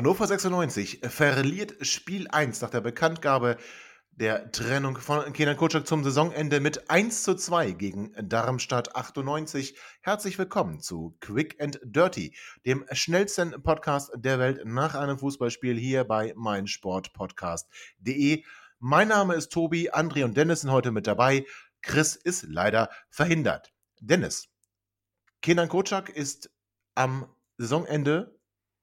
[0.00, 3.58] Hannover 96 verliert Spiel 1 nach der Bekanntgabe
[4.12, 9.76] der Trennung von Kenan Kocak zum Saisonende mit 1 zu 2 gegen Darmstadt 98.
[10.00, 16.04] Herzlich willkommen zu Quick and Dirty, dem schnellsten Podcast der Welt nach einem Fußballspiel hier
[16.04, 18.42] bei meinsportpodcast.de.
[18.78, 21.44] Mein Name ist Tobi, André und Dennis sind heute mit dabei.
[21.82, 23.70] Chris ist leider verhindert.
[24.00, 24.48] Dennis,
[25.42, 26.50] Kenan Kocak ist
[26.94, 27.26] am
[27.58, 28.39] Saisonende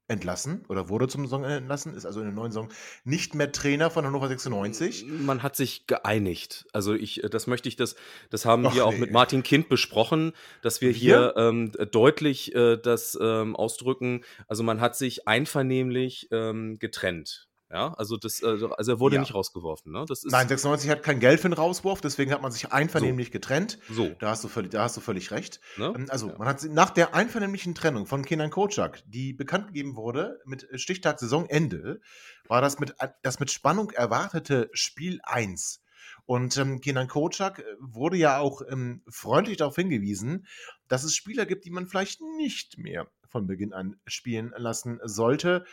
[0.07, 2.69] entlassen oder wurde zum Saisonende entlassen, ist also in der neuen Saison
[3.03, 5.05] nicht mehr Trainer von Hannover 96.
[5.05, 6.65] Man hat sich geeinigt.
[6.73, 7.95] Also ich, äh, das möchte ich, das,
[8.29, 8.99] das haben Ach wir auch nee.
[8.99, 10.95] mit Martin Kind besprochen, dass wir Wir?
[10.95, 14.23] hier ähm, deutlich äh, das ähm, ausdrücken.
[14.47, 17.47] Also man hat sich einvernehmlich ähm, getrennt.
[17.69, 19.21] Ja, also das, äh, also er wurde Ja.
[19.21, 19.91] nicht rausgeworfen.
[19.91, 20.05] Ne?
[20.07, 23.29] Das ist Nein, 96 hat kein Geld für den Rauswurf, deswegen hat man sich einvernehmlich
[23.31, 23.77] getrennt.
[23.89, 24.09] so.
[24.19, 25.59] Da hast du völlig, da hast du völlig recht.
[25.75, 25.91] Ne?
[25.95, 26.37] Ähm, Also, Ja.
[26.37, 31.19] man hat nach der einvernehmlichen Trennung von Kenan Kocak, die bekannt gegeben wurde mit Stichtag
[31.19, 31.99] Saisonende,
[32.47, 35.81] war das mit, das mit Spannung erwartete Spiel 1.
[36.25, 40.45] Und ähm, Kenan Kocak äh, wurde ja auch ähm, freundlich darauf hingewiesen,
[40.87, 45.65] dass es Spieler gibt, die man vielleicht nicht mehr von Beginn an spielen lassen sollte.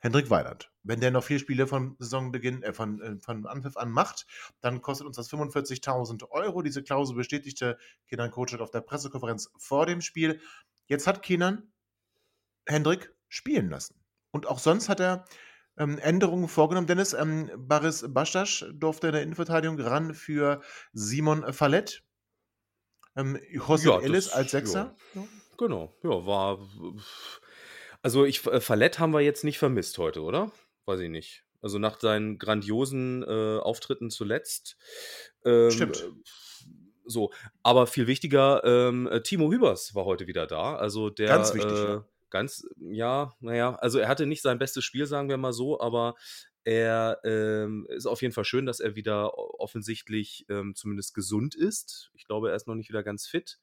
[0.00, 0.72] Hendrik Weiland.
[0.82, 4.26] Wenn der noch vier Spiele von Saisonbeginn, äh, von, äh, von Anpfiff an macht,
[4.60, 6.62] dann kostet uns das 45.000 Euro.
[6.62, 10.40] Diese Klausel bestätigte Kenan Kocak auf der Pressekonferenz vor dem Spiel.
[10.86, 11.70] Jetzt hat Kenan
[12.66, 14.00] Hendrik spielen lassen.
[14.30, 15.26] Und auch sonst hat er
[15.76, 16.86] ähm, Änderungen vorgenommen.
[16.86, 20.62] Dennis, ähm, Baris Bastas durfte in der Innenverteidigung ran für
[20.92, 22.02] Simon Fallett.
[23.16, 24.96] Ähm, José Ja, Ellis als Sechser.
[25.58, 26.58] Genau, ja, war.
[28.02, 30.52] Also ich äh, Fallett haben wir jetzt nicht vermisst heute, oder?
[30.86, 31.44] Weiß ich nicht.
[31.62, 34.76] Also nach seinen grandiosen äh, Auftritten zuletzt.
[35.44, 36.02] Ähm, Stimmt.
[36.02, 36.10] äh,
[37.04, 40.76] So, aber viel wichtiger, ähm, äh, Timo Hübers war heute wieder da.
[40.76, 42.04] Also der Ganz wichtig, äh, ja.
[42.30, 46.14] ganz, ja, naja, also er hatte nicht sein bestes Spiel, sagen wir mal so, aber
[46.64, 52.10] er ähm, ist auf jeden Fall schön, dass er wieder offensichtlich ähm, zumindest gesund ist.
[52.14, 53.58] Ich glaube, er ist noch nicht wieder ganz fit.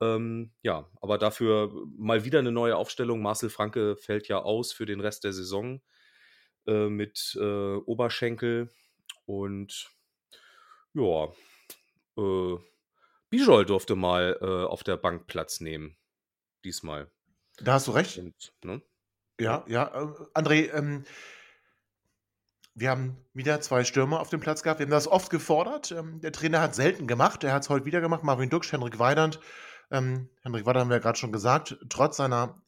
[0.00, 3.20] Ähm, ja, aber dafür mal wieder eine neue Aufstellung.
[3.20, 5.80] Marcel Franke fällt ja aus für den Rest der Saison
[6.66, 8.70] äh, mit äh, Oberschenkel
[9.26, 9.90] und
[10.94, 11.28] ja,
[12.16, 12.56] äh,
[13.30, 15.96] Bijol durfte mal äh, auf der Bank Platz nehmen.
[16.64, 17.10] Diesmal.
[17.58, 18.18] Da hast du recht.
[18.18, 18.82] Und, ne?
[19.40, 19.86] Ja, ja.
[19.94, 21.04] Äh, André, ähm,
[22.74, 24.78] wir haben wieder zwei Stürmer auf dem Platz gehabt.
[24.80, 25.90] Wir haben das oft gefordert.
[25.90, 27.44] Ähm, der Trainer hat selten gemacht.
[27.44, 28.22] Er hat es heute wieder gemacht.
[28.22, 29.40] Marvin Duksch, Henrik Weidand.
[29.90, 31.78] Ähm, Henrik Weidand haben wir ja gerade schon gesagt.
[31.88, 32.60] Trotz seiner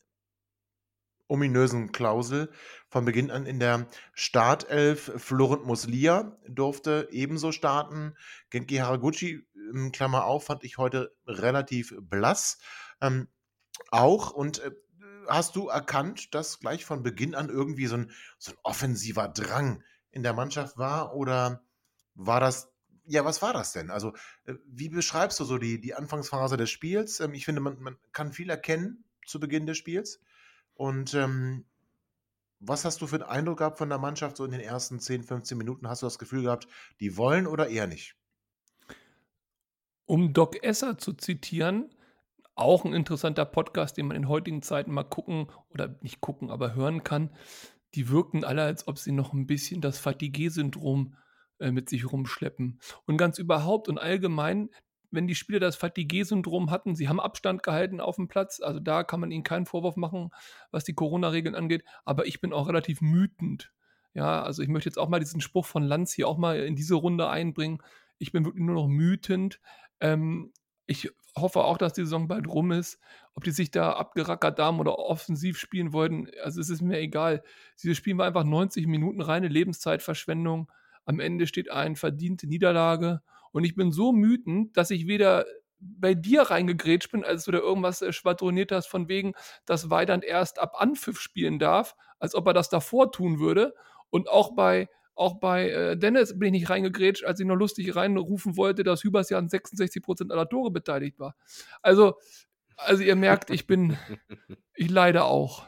[1.30, 2.50] ominösen Klausel
[2.88, 5.12] von Beginn an in der Startelf.
[5.16, 8.16] Florent Muslia durfte ebenso starten.
[8.50, 9.46] Genki Haraguchi,
[9.92, 12.58] Klammer auf, fand ich heute relativ blass.
[13.00, 13.28] Ähm,
[13.90, 14.72] auch und äh,
[15.28, 19.84] hast du erkannt, dass gleich von Beginn an irgendwie so ein, so ein offensiver Drang
[20.10, 21.14] in der Mannschaft war?
[21.14, 21.62] Oder
[22.14, 22.72] war das,
[23.06, 23.90] ja, was war das denn?
[23.90, 27.20] Also, äh, wie beschreibst du so die, die Anfangsphase des Spiels?
[27.20, 30.20] Ähm, ich finde, man, man kann viel erkennen zu Beginn des Spiels.
[30.74, 31.64] Und ähm,
[32.60, 35.24] was hast du für einen Eindruck gehabt von der Mannschaft so in den ersten 10,
[35.24, 35.88] 15 Minuten?
[35.88, 36.68] Hast du das Gefühl gehabt,
[37.00, 38.16] die wollen oder eher nicht?
[40.06, 41.94] Um Doc Esser zu zitieren,
[42.54, 46.74] auch ein interessanter Podcast, den man in heutigen Zeiten mal gucken oder nicht gucken, aber
[46.74, 47.30] hören kann.
[47.94, 51.29] Die wirken alle, als ob sie noch ein bisschen das Fatigue-Syndrom äh,
[51.60, 52.80] mit sich rumschleppen.
[53.06, 54.70] Und ganz überhaupt und allgemein,
[55.10, 59.02] wenn die Spieler das Fatigue-Syndrom hatten, sie haben Abstand gehalten auf dem Platz, also da
[59.02, 60.30] kann man ihnen keinen Vorwurf machen,
[60.70, 63.72] was die Corona-Regeln angeht, aber ich bin auch relativ mütend.
[64.14, 66.74] Ja, also ich möchte jetzt auch mal diesen Spruch von Lanz hier auch mal in
[66.74, 67.82] diese Runde einbringen.
[68.18, 69.60] Ich bin wirklich nur noch mütend.
[70.00, 70.52] Ähm,
[70.86, 72.98] ich hoffe auch, dass die Saison bald rum ist.
[73.34, 77.44] Ob die sich da abgerackert haben oder offensiv spielen wollten, also es ist mir egal.
[77.80, 80.70] Dieses Spiel war einfach 90 Minuten reine Lebenszeitverschwendung.
[81.10, 83.20] Am Ende steht ein verdiente Niederlage.
[83.50, 85.44] Und ich bin so mütend, dass ich weder
[85.80, 89.32] bei dir reingegrätscht bin, als du da irgendwas äh, schwadroniert hast, von wegen,
[89.66, 93.74] dass Weidand erst ab Anpfiff spielen darf, als ob er das davor tun würde.
[94.10, 97.96] Und auch bei Auch bei äh, Dennis bin ich nicht reingegrätscht, als ich noch lustig
[97.96, 101.34] reinrufen wollte, dass Hübers ja an 66% aller Tore beteiligt war.
[101.82, 102.14] Also,
[102.76, 103.98] also ihr merkt, ich bin,
[104.74, 105.66] ich leide auch.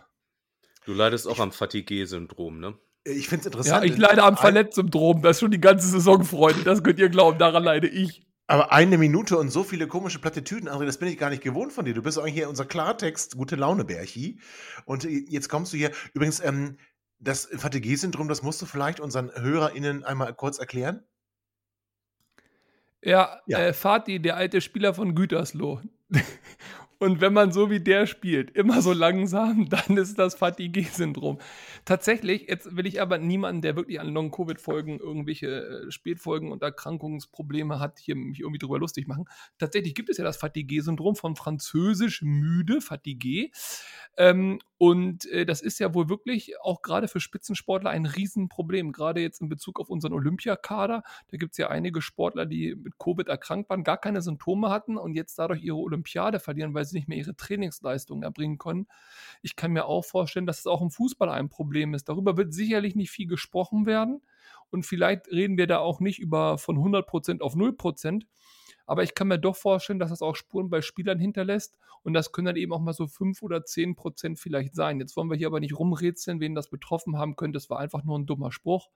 [0.86, 2.78] Du leidest auch am Fatigue-Syndrom, ne?
[3.04, 3.84] Ich finde es interessant.
[3.84, 5.22] Ja, ich leide am Verletzsyndrom.
[5.22, 6.62] Das ist schon die ganze Saison, Freunde.
[6.62, 8.26] Das könnt ihr glauben, daran leide ich.
[8.46, 11.72] Aber eine Minute und so viele komische Plattitüden, André, das bin ich gar nicht gewohnt
[11.72, 11.94] von dir.
[11.94, 14.40] Du bist eigentlich hier unser Klartext, gute Laune Bärchi.
[14.84, 15.90] Und jetzt kommst du hier.
[16.12, 16.76] Übrigens, ähm,
[17.18, 21.04] das Fatigue-Syndrom, das musst du vielleicht unseren HörerInnen einmal kurz erklären.
[23.00, 23.58] Ja, ja.
[23.58, 25.80] Äh, Fatih, der alte Spieler von Gütersloh.
[27.02, 31.40] Und wenn man so wie der spielt, immer so langsam, dann ist das Fatigue-Syndrom.
[31.84, 37.80] Tatsächlich, jetzt will ich aber niemanden, der wirklich an Long-Covid-Folgen irgendwelche äh, Spätfolgen und Erkrankungsprobleme
[37.80, 39.24] hat, hier mich irgendwie drüber lustig machen.
[39.58, 43.50] Tatsächlich gibt es ja das Fatigue-Syndrom von französisch müde, Fatigue.
[44.16, 48.90] Ähm, und äh, das ist ja wohl wirklich auch gerade für Spitzensportler ein Riesenproblem.
[48.90, 51.04] Gerade jetzt in Bezug auf unseren Olympiakader.
[51.28, 54.96] Da gibt es ja einige Sportler, die mit Covid erkrankt waren, gar keine Symptome hatten
[54.96, 58.88] und jetzt dadurch ihre Olympiade verlieren, weil sie nicht mehr ihre Trainingsleistungen erbringen können.
[59.40, 62.08] Ich kann mir auch vorstellen, dass es auch im Fußball ein Problem ist.
[62.08, 64.20] Darüber wird sicherlich nicht viel gesprochen werden.
[64.70, 68.24] Und vielleicht reden wir da auch nicht über von 100% auf 0%,
[68.86, 72.32] aber ich kann mir doch vorstellen, dass das auch Spuren bei Spielern hinterlässt und das
[72.32, 75.00] können dann eben auch mal so 5 oder 10 Prozent vielleicht sein.
[75.00, 77.56] Jetzt wollen wir hier aber nicht rumrätseln, wen das betroffen haben könnte.
[77.56, 78.90] Das war einfach nur ein dummer Spruch.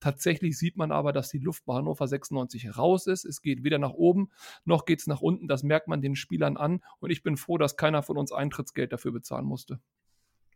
[0.00, 3.24] Tatsächlich sieht man aber, dass die Luft bei Hannover 96 raus ist.
[3.24, 4.30] Es geht weder nach oben
[4.64, 5.48] noch geht es nach unten.
[5.48, 8.92] Das merkt man den Spielern an und ich bin froh, dass keiner von uns Eintrittsgeld
[8.92, 9.80] dafür bezahlen musste.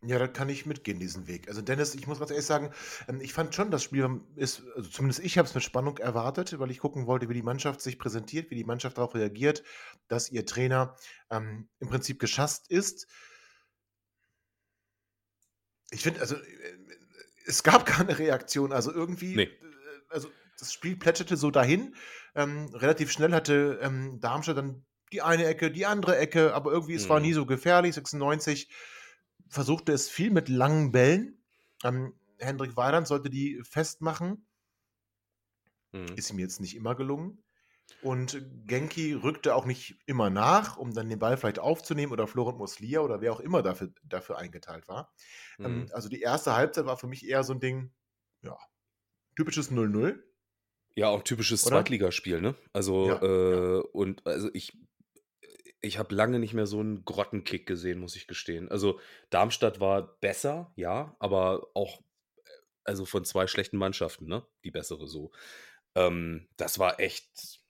[0.07, 1.47] Ja, da kann ich mitgehen, diesen Weg.
[1.47, 2.71] Also Dennis, ich muss ganz ehrlich sagen,
[3.07, 6.59] ähm, ich fand schon, das Spiel ist, also zumindest ich habe es mit Spannung erwartet,
[6.59, 9.63] weil ich gucken wollte, wie die Mannschaft sich präsentiert, wie die Mannschaft darauf reagiert,
[10.07, 10.95] dass ihr Trainer
[11.29, 13.07] ähm, im Prinzip geschasst ist.
[15.91, 16.41] Ich finde, also äh,
[17.45, 19.43] es gab keine Reaktion, also irgendwie, nee.
[19.43, 19.51] Äh,
[20.09, 20.29] also
[20.59, 21.95] das Spiel plätscherte so dahin.
[22.35, 26.95] Ähm, relativ schnell hatte ähm, Darmstadt dann die eine Ecke, die andere Ecke, aber irgendwie,
[26.95, 27.09] es mhm.
[27.09, 28.69] war nie so gefährlich, 96
[29.47, 31.43] versuchte es viel mit langen Bällen.
[31.83, 34.47] Ähm, Hendrik Weidand sollte die festmachen.
[35.91, 36.15] Mhm.
[36.15, 37.41] Ist ihm jetzt nicht immer gelungen.
[38.01, 42.57] Und Genki rückte auch nicht immer nach, um dann den Ball vielleicht aufzunehmen oder Florent
[42.57, 45.13] Muslia oder wer auch immer dafür, dafür eingeteilt war.
[45.59, 45.81] Ähm, mhm.
[45.81, 47.91] Ähm, also die erste Halbzeit war für mich eher so ein Ding,
[48.41, 48.57] ja,
[49.35, 50.19] typisches 0-0.
[50.95, 52.55] Ja, auch typisches Zweitligaspiel, ne?
[52.71, 53.81] Also, ja, äh, ja.
[53.91, 54.77] und also ich
[55.85, 58.69] ich habe lange nicht mehr so einen Grottenkick gesehen, muss ich gestehen.
[58.69, 58.99] Also
[59.29, 62.49] Darmstadt war besser, ja, aber auch äh,
[62.83, 64.45] also von zwei schlechten Mannschaften, ne?
[64.63, 65.31] Die bessere so.
[65.95, 67.61] Ähm, das war echt.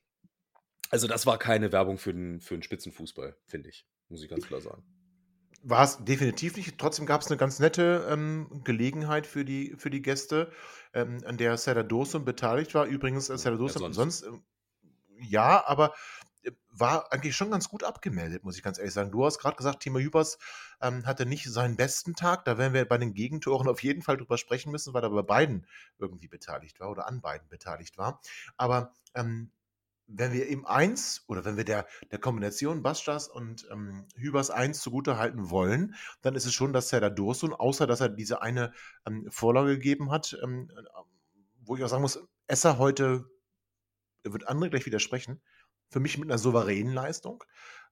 [0.89, 3.88] Also, das war keine Werbung für den, für den Spitzenfußball, finde ich.
[4.07, 4.83] Muss ich ganz klar sagen.
[5.63, 6.77] War es definitiv nicht.
[6.77, 10.51] Trotzdem gab es eine ganz nette ähm, Gelegenheit für die, für die Gäste,
[10.94, 12.85] ähm, an der Serdar Dosun beteiligt war.
[12.85, 15.95] Übrigens, äh, Serdar Dosun, ja, sonst, sonst äh, ja, aber
[16.69, 19.12] war eigentlich schon ganz gut abgemeldet, muss ich ganz ehrlich sagen.
[19.12, 20.38] Du hast gerade gesagt, Timo Hübers
[20.81, 22.45] ähm, hatte nicht seinen besten Tag.
[22.45, 25.21] Da werden wir bei den Gegentoren auf jeden Fall drüber sprechen müssen, weil er bei
[25.21, 28.21] beiden irgendwie beteiligt war oder an beiden beteiligt war.
[28.57, 29.51] Aber ähm,
[30.07, 34.81] wenn wir ihm eins oder wenn wir der, der Kombination Bastas und ähm, Hübers eins
[34.81, 38.71] zugute halten wollen, dann ist es schon, dass Serdar Dursun, außer dass er diese eine
[39.07, 40.71] ähm, Vorlage gegeben hat, ähm,
[41.62, 43.25] wo ich auch sagen muss, Esser heute,
[44.24, 45.41] wird André gleich widersprechen,
[45.95, 47.42] für mich mit einer souveränen Leistung.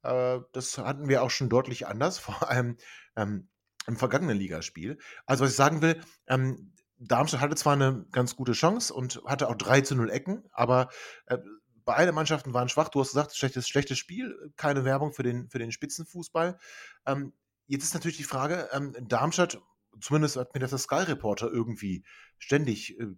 [0.01, 2.75] Äh, das hatten wir auch schon deutlich anders, vor allem
[3.16, 3.47] ähm,
[3.87, 4.97] im vergangenen Ligaspiel.
[5.25, 9.47] Also, was ich sagen will, ähm, Darmstadt hatte zwar eine ganz gute Chance und hatte
[9.47, 10.89] auch 3 zu 0 Ecken, aber
[11.28, 11.37] äh,
[11.85, 12.89] beide Mannschaften waren schwach.
[12.89, 16.59] Du hast gesagt, schlechtes, schlechtes Spiel, keine Werbung für den, für den Spitzenfußball.
[17.06, 17.31] Ähm,
[17.68, 18.68] jetzt ist natürlich die Frage,
[19.01, 19.61] Darmstadt,
[20.01, 22.04] zumindest hat mir das der Sky Reporter irgendwie
[22.37, 23.16] ständig äh,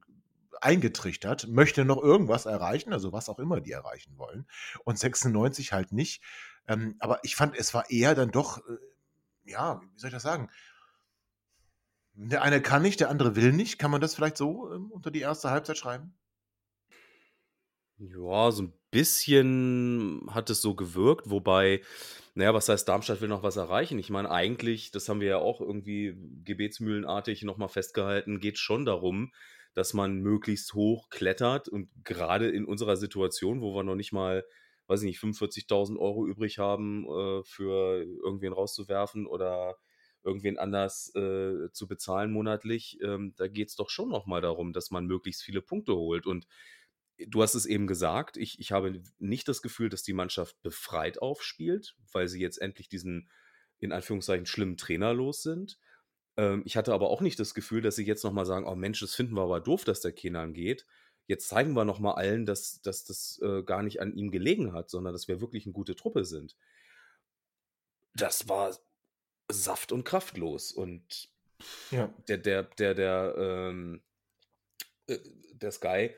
[0.61, 4.47] eingetrichtert, möchte noch irgendwas erreichen, also was auch immer die erreichen wollen.
[4.83, 6.21] Und 96 halt nicht.
[6.67, 10.23] Ähm, aber ich fand, es war eher dann doch, äh, ja, wie soll ich das
[10.23, 10.49] sagen?
[12.13, 13.77] Der eine kann nicht, der andere will nicht.
[13.77, 16.15] Kann man das vielleicht so ähm, unter die erste Halbzeit schreiben?
[17.97, 21.81] Ja, so ein bisschen hat es so gewirkt, wobei,
[22.33, 23.99] naja, was heißt, Darmstadt will noch was erreichen?
[23.99, 29.31] Ich meine, eigentlich, das haben wir ja auch irgendwie gebetsmühlenartig nochmal festgehalten, geht schon darum,
[29.75, 34.45] dass man möglichst hoch klettert und gerade in unserer Situation, wo wir noch nicht mal,
[34.87, 39.75] weiß ich nicht, 45.000 Euro übrig haben, äh, für irgendwen rauszuwerfen oder
[40.23, 44.89] irgendwen anders äh, zu bezahlen monatlich, ähm, da geht es doch schon nochmal darum, dass
[44.91, 46.25] man möglichst viele Punkte holt.
[46.25, 46.47] Und
[47.17, 51.21] du hast es eben gesagt, ich, ich habe nicht das Gefühl, dass die Mannschaft befreit
[51.21, 53.29] aufspielt, weil sie jetzt endlich diesen
[53.79, 55.77] in Anführungszeichen schlimmen Trainer los sind.
[56.37, 58.99] Ähm, ich hatte aber auch nicht das Gefühl, dass sie jetzt nochmal sagen, oh Mensch,
[58.99, 60.85] das finden wir aber doof, dass der Kenan geht.
[61.27, 64.89] Jetzt zeigen wir nochmal allen, dass, dass das äh, gar nicht an ihm gelegen hat,
[64.89, 66.55] sondern dass wir wirklich eine gute Truppe sind.
[68.13, 68.77] Das war
[69.51, 70.71] saft- und kraftlos.
[70.71, 71.29] Und
[71.91, 72.13] Ja.
[72.27, 74.01] der, der, der, der, ähm,
[75.07, 75.17] äh,
[75.53, 76.11] der Sky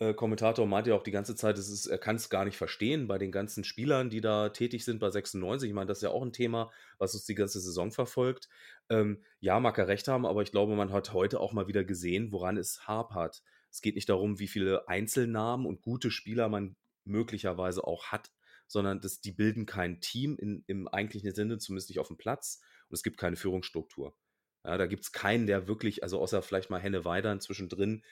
[0.00, 2.56] äh, Kommentator meinte ja auch die ganze Zeit, es ist, er kann es gar nicht
[2.56, 5.68] verstehen bei den ganzen Spielern, die da tätig sind bei 96.
[5.68, 8.48] Ich meine, das ist ja auch ein Thema, was uns die ganze Saison verfolgt.
[8.88, 11.84] Ähm, ja, mag er recht haben, aber ich glaube, man hat heute auch mal wieder
[11.84, 13.42] gesehen, woran es hapert.
[13.70, 18.32] Es geht nicht darum, wie viele Einzelnamen und gute Spieler man möglicherweise auch hat,
[18.66, 22.62] sondern das, die bilden kein Team in, im eigentlichen Sinne, zumindest nicht auf dem Platz.
[22.88, 24.16] Und es gibt keine Führungsstruktur.
[24.64, 28.02] Ja, da gibt es keinen, der wirklich, also außer vielleicht mal Henne Weidern zwischendrin,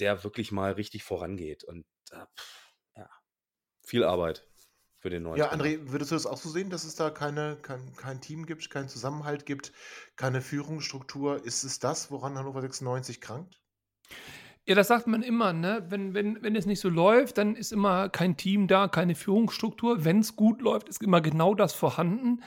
[0.00, 1.64] der wirklich mal richtig vorangeht.
[1.64, 3.08] Und äh, pff, ja,
[3.82, 4.46] viel Arbeit
[4.98, 5.38] für den neuen.
[5.38, 5.64] Ja, Trainer.
[5.64, 8.68] André, würdest du das auch so sehen, dass es da keine, kein, kein Team gibt,
[8.70, 9.72] keinen Zusammenhalt gibt,
[10.16, 11.44] keine Führungsstruktur?
[11.44, 13.60] Ist es das, woran Hannover 96 krankt?
[14.66, 15.86] Ja, das sagt man immer, ne?
[15.88, 20.04] Wenn, wenn, wenn es nicht so läuft, dann ist immer kein Team da, keine Führungsstruktur.
[20.04, 22.42] Wenn es gut läuft, ist immer genau das vorhanden.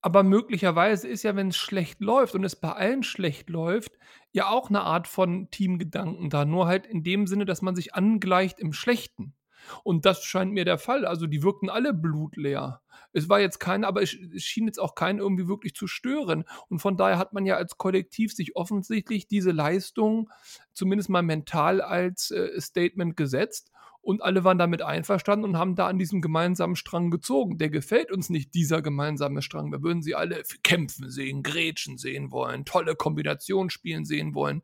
[0.00, 3.98] Aber möglicherweise ist ja, wenn es schlecht läuft und es bei allen schlecht läuft,
[4.32, 6.44] ja auch eine Art von Teamgedanken da.
[6.44, 9.34] Nur halt in dem Sinne, dass man sich angleicht im Schlechten.
[9.82, 11.04] Und das scheint mir der Fall.
[11.04, 12.80] Also die wirkten alle blutleer.
[13.12, 16.44] Es war jetzt kein, aber es schien jetzt auch keinen irgendwie wirklich zu stören.
[16.68, 20.30] Und von daher hat man ja als Kollektiv sich offensichtlich diese Leistung
[20.72, 23.72] zumindest mal mental als äh, Statement gesetzt.
[24.08, 27.58] Und alle waren damit einverstanden und haben da an diesem gemeinsamen Strang gezogen.
[27.58, 29.70] Der gefällt uns nicht, dieser gemeinsame Strang.
[29.70, 34.62] Wir würden sie alle kämpfen sehen, grätschen sehen wollen, tolle Kombinationen spielen sehen wollen.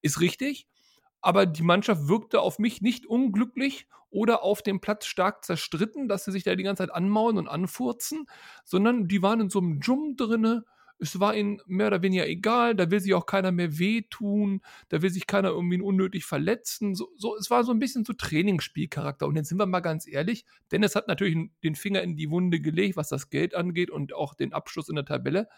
[0.00, 0.68] Ist richtig.
[1.20, 6.24] Aber die Mannschaft wirkte auf mich nicht unglücklich oder auf dem Platz stark zerstritten, dass
[6.24, 8.26] sie sich da die ganze Zeit anmaulen und anfurzen,
[8.64, 10.66] sondern die waren in so einem Jum drinne.
[10.98, 15.02] Es war ihnen mehr oder weniger egal, da will sich auch keiner mehr wehtun, da
[15.02, 16.94] will sich keiner irgendwie unnötig verletzen.
[16.94, 19.26] So, so, es war so ein bisschen so Trainingsspielcharakter.
[19.26, 22.60] Und jetzt sind wir mal ganz ehrlich, Dennis hat natürlich den Finger in die Wunde
[22.60, 25.48] gelegt, was das Geld angeht und auch den Abschluss in der Tabelle.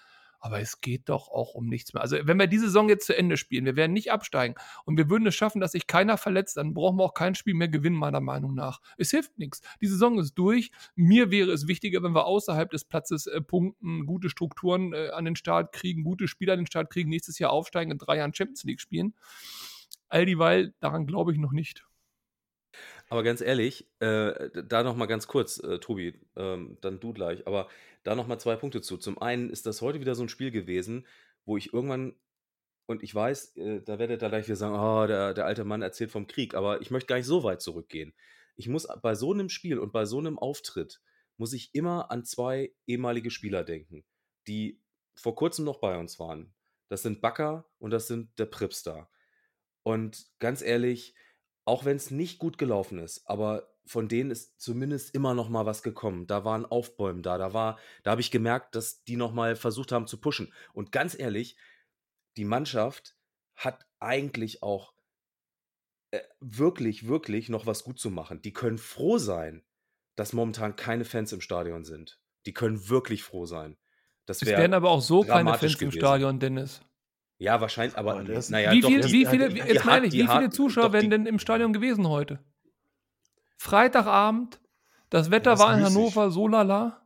[0.46, 2.04] Aber es geht doch auch um nichts mehr.
[2.04, 5.10] Also, wenn wir diese Saison jetzt zu Ende spielen, wir werden nicht absteigen und wir
[5.10, 7.96] würden es schaffen, dass sich keiner verletzt, dann brauchen wir auch kein Spiel mehr gewinnen,
[7.96, 8.80] meiner Meinung nach.
[8.96, 9.60] Es hilft nichts.
[9.80, 10.70] Die Saison ist durch.
[10.94, 15.24] Mir wäre es wichtiger, wenn wir außerhalb des Platzes äh, punkten, gute Strukturen äh, an
[15.24, 18.32] den Start kriegen, gute Spieler an den Start kriegen, nächstes Jahr aufsteigen, in drei Jahren
[18.32, 19.14] Champions League spielen.
[20.06, 21.84] All dieweil, daran glaube ich noch nicht.
[23.08, 27.48] Aber ganz ehrlich, äh, da noch mal ganz kurz, äh, Tobi, ähm, dann du gleich,
[27.48, 27.66] aber
[28.06, 28.96] da noch mal zwei Punkte zu.
[28.96, 31.06] Zum einen ist das heute wieder so ein Spiel gewesen,
[31.44, 32.14] wo ich irgendwann,
[32.86, 35.82] und ich weiß, äh, da werdet ihr gleich wieder sagen, oh, der, der alte Mann
[35.82, 38.14] erzählt vom Krieg, aber ich möchte gar nicht so weit zurückgehen.
[38.54, 41.00] Ich muss bei so einem Spiel und bei so einem Auftritt,
[41.36, 44.04] muss ich immer an zwei ehemalige Spieler denken,
[44.46, 44.80] die
[45.14, 46.54] vor kurzem noch bei uns waren.
[46.88, 49.10] Das sind Bakker und das sind der Pripstar.
[49.82, 51.14] Und ganz ehrlich,
[51.64, 55.64] auch wenn es nicht gut gelaufen ist, aber von denen ist zumindest immer noch mal
[55.66, 56.26] was gekommen.
[56.26, 59.92] Da waren Aufbäumen da, da war, da habe ich gemerkt, dass die noch mal versucht
[59.92, 60.52] haben zu pushen.
[60.72, 61.56] Und ganz ehrlich,
[62.36, 63.16] die Mannschaft
[63.54, 64.92] hat eigentlich auch
[66.10, 68.42] äh, wirklich, wirklich noch was gut zu machen.
[68.42, 69.64] Die können froh sein,
[70.16, 72.20] dass momentan keine Fans im Stadion sind.
[72.46, 73.76] Die können wirklich froh sein.
[74.24, 75.98] Das Es werden aber auch so keine Fans im gewesen.
[76.00, 76.80] Stadion, Dennis.
[77.38, 79.86] Ja, wahrscheinlich, aber Aber das- naja, wie, doch, viel, die- wie viele, die- jetzt die
[79.86, 82.40] meine ich, wie viele Zuschauer doch, wären denn im Stadion gewesen heute?
[83.56, 84.60] Freitagabend,
[85.10, 85.84] das Wetter das war in.
[85.84, 87.05] Hannover so lala.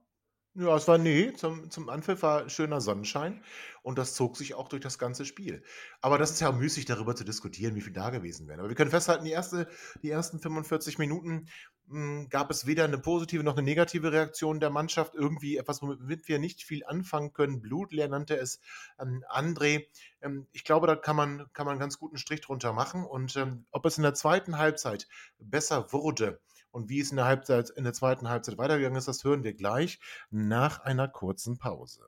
[0.60, 3.42] Ja, es war nee, zum, zum Anpfiff war schöner Sonnenschein
[3.82, 5.62] und das zog sich auch durch das ganze Spiel.
[6.02, 8.60] Aber das ist ja müßig, darüber zu diskutieren, wie viel da gewesen wären.
[8.60, 9.68] Aber wir können festhalten, die, erste,
[10.02, 11.46] die ersten 45 Minuten
[11.86, 15.14] mh, gab es weder eine positive noch eine negative Reaktion der Mannschaft.
[15.14, 17.62] Irgendwie etwas, womit wir nicht viel anfangen können.
[17.62, 18.60] Blutleer nannte es
[19.00, 19.86] ähm, André.
[20.20, 23.06] Ähm, ich glaube, da kann man, kann man ganz guten Strich drunter machen.
[23.06, 26.38] Und ähm, ob es in der zweiten Halbzeit besser wurde,
[26.72, 29.54] und wie es in der, Halbzeit, in der zweiten Halbzeit weitergegangen ist, das hören wir
[29.54, 29.98] gleich
[30.30, 32.00] nach einer kurzen Pause.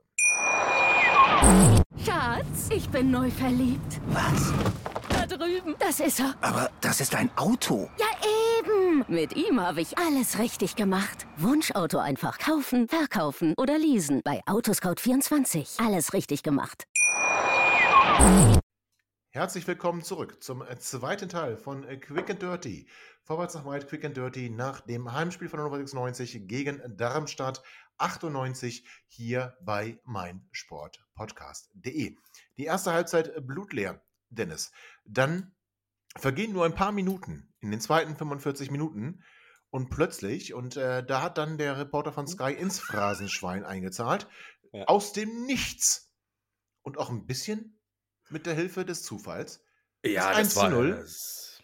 [2.05, 4.01] Schatz, ich bin neu verliebt.
[4.09, 4.53] Was?
[5.09, 5.75] Da drüben.
[5.79, 6.35] Das ist er.
[6.41, 7.91] Aber das ist ein Auto.
[7.99, 8.07] Ja,
[8.59, 9.05] eben.
[9.09, 11.27] Mit ihm habe ich alles richtig gemacht.
[11.37, 14.23] Wunschauto einfach kaufen, verkaufen oder leasen.
[14.25, 15.85] Bei Autoscout24.
[15.85, 16.87] Alles richtig gemacht.
[19.35, 22.87] Herzlich willkommen zurück zum äh, zweiten Teil von äh, Quick and Dirty.
[23.23, 27.63] Vorwärts nach weit, Quick and Dirty nach dem Heimspiel von Hannover 96 gegen Darmstadt
[27.97, 32.15] 98 hier bei meinsportpodcast.de.
[32.59, 34.71] Die erste Halbzeit blutleer, Dennis.
[35.07, 35.57] Dann
[36.19, 39.25] vergehen nur ein paar Minuten in den zweiten 45 Minuten
[39.71, 44.29] und plötzlich, und äh, da hat dann der Reporter von Sky ins Phrasenschwein eingezahlt,
[44.73, 44.85] Ja.
[44.89, 46.13] aus dem Nichts
[46.83, 47.79] und auch ein bisschen
[48.33, 49.65] mit der Hilfe des Zufalls.
[50.05, 50.91] Ja, das 1 das zu war 0.
[50.91, 51.63] das,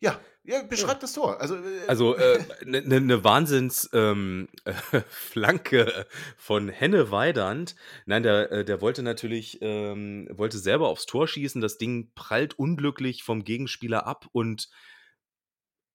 [0.00, 1.40] Ja, ja, beschreibt das Tor.
[1.40, 2.24] Also, äh, Also eine
[2.78, 4.48] äh, ne, ne Wahnsinns ähm,
[5.08, 7.76] Flanke von Henne Weidand.
[8.06, 11.60] Nein, der, äh, der wollte natürlich, ähm, wollte selber aufs Tor schießen.
[11.60, 14.70] Das Ding prallt unglücklich vom Gegenspieler ab und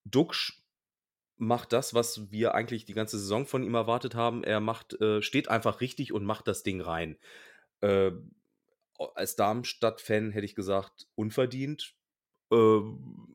[0.05, 0.61] Duxch
[1.37, 4.43] macht das, was wir eigentlich die ganze Saison von ihm erwartet haben.
[4.43, 7.17] Er macht, äh, steht einfach richtig und macht das Ding rein.
[9.15, 11.95] Als Darmstadt-Fan hätte ich gesagt, unverdient.
[12.51, 13.32] Ähm,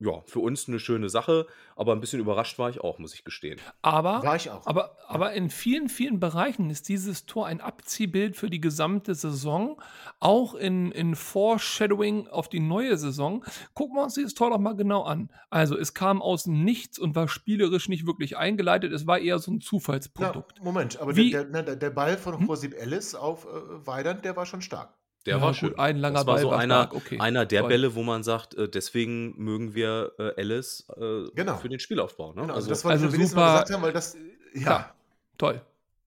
[0.00, 1.46] ja, für uns eine schöne Sache,
[1.76, 3.60] aber ein bisschen überrascht war ich auch, muss ich gestehen.
[3.80, 4.66] Aber, war ich auch.
[4.66, 9.80] aber, aber in vielen, vielen Bereichen ist dieses Tor ein Abziehbild für die gesamte Saison,
[10.20, 13.44] auch in, in Foreshadowing auf die neue Saison.
[13.74, 15.30] Gucken wir uns dieses Tor doch mal genau an.
[15.50, 18.92] Also, es kam aus Nichts und war spielerisch nicht wirklich eingeleitet.
[18.92, 20.60] Es war eher so ein Na, Zufallsprodukt.
[20.62, 22.46] Moment, aber Wie- der, der, der Ball von Hm?
[22.48, 24.92] Josip Ellis auf äh, Weidand, der war schon stark.
[25.26, 25.78] Der Ja, war gut, schön.
[25.78, 27.18] ein langer das war Ball so war einer, okay.
[27.18, 27.68] einer der Toll.
[27.70, 31.56] Bälle, wo man sagt, äh, deswegen mögen wir äh, Alice äh, Genau.
[31.56, 32.34] für den Spielaufbau.
[32.34, 32.42] Ne?
[32.42, 34.16] Genau, also also, das wollte also super- mal gesagt haben, weil das,
[34.54, 34.94] ja, Klar.
[35.38, 35.60] Toll.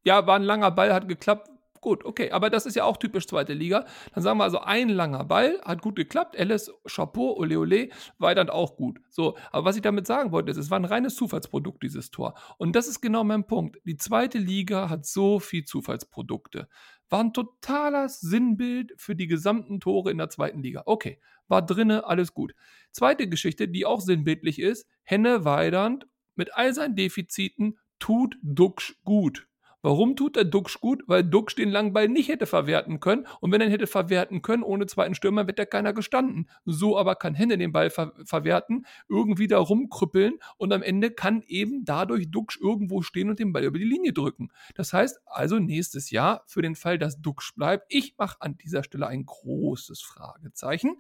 [0.03, 1.49] Ja, war ein langer Ball, hat geklappt.
[1.81, 2.31] Gut, okay.
[2.31, 3.85] Aber das ist ja auch typisch zweite Liga.
[4.13, 6.37] Dann sagen wir also, ein langer Ball hat gut geklappt.
[6.37, 8.99] Alice, Chapeau, ole ole, Weidand auch gut.
[9.09, 12.33] So, aber was ich damit sagen wollte, ist, es war ein reines Zufallsprodukt, dieses Tor.
[12.57, 13.77] Und das ist genau mein Punkt.
[13.85, 16.67] Die zweite Liga hat so viel Zufallsprodukte.
[17.09, 20.83] War ein totaler Sinnbild für die gesamten Tore in der zweiten Liga.
[20.85, 22.53] Okay, war drinne, alles gut.
[22.91, 29.47] Zweite Geschichte, die auch sinnbildlich ist, Henne Weidand mit all seinen Defiziten tut Duxch gut.
[29.87, 31.05] Warum tut der Duxch gut?
[31.07, 33.25] Weil Duxch den langen Ball nicht hätte verwerten können.
[33.39, 36.49] Und wenn er ihn hätte verwerten können, ohne zweiten Stürmer, hätte er keiner gestanden.
[36.65, 41.41] So aber kann Henne den Ball ver verwerten, irgendwie da rumkrüppeln und am Ende kann
[41.47, 44.49] eben dadurch Duxch irgendwo stehen und den Ball über die Linie drücken.
[44.75, 48.83] Das heißt also nächstes Jahr, für den Fall, dass Duxch bleibt, ich mache an dieser
[48.83, 50.97] Stelle ein großes Fragezeichen.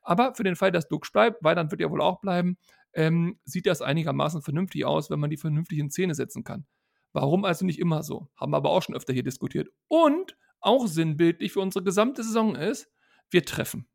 [0.00, 2.56] Aber für den Fall, dass Duxch bleibt, weil dann wird er wohl auch bleiben,
[2.94, 6.64] ähm, sieht das einigermaßen vernünftig aus, wenn man die vernünftig in Szene setzen kann.
[7.12, 8.28] Warum also nicht immer so?
[8.36, 9.68] Haben wir aber auch schon öfter hier diskutiert.
[9.88, 12.90] Und auch sinnbildlich für unsere gesamte Saison ist,
[13.30, 13.88] wir treffen.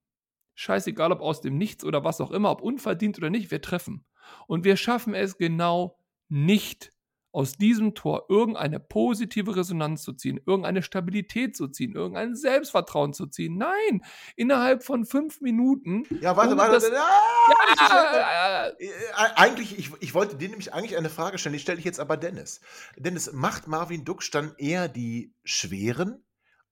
[0.55, 4.05] Scheißegal, ob aus dem Nichts oder was auch immer, ob unverdient oder nicht, wir treffen.
[4.47, 6.91] Und wir schaffen es genau nicht,
[7.35, 13.27] aus diesem Tor irgendeine positive Resonanz zu ziehen, irgendeine Stabilität zu ziehen, irgendein Selbstvertrauen zu
[13.27, 13.57] ziehen.
[13.57, 14.01] Nein,
[14.35, 16.03] innerhalb von fünf Minuten.
[16.21, 17.09] ja, warte, warte, dass- ah,
[17.73, 18.89] ich verstehe- Ja, Äh,
[19.35, 22.17] Eigentlich, ich, ich wollte dir nämlich eigentlich eine Frage stellen, die stelle ich jetzt aber
[22.17, 22.61] Dennis.
[22.97, 26.23] Dennis, macht Marvin Ducksch dann eher die schweren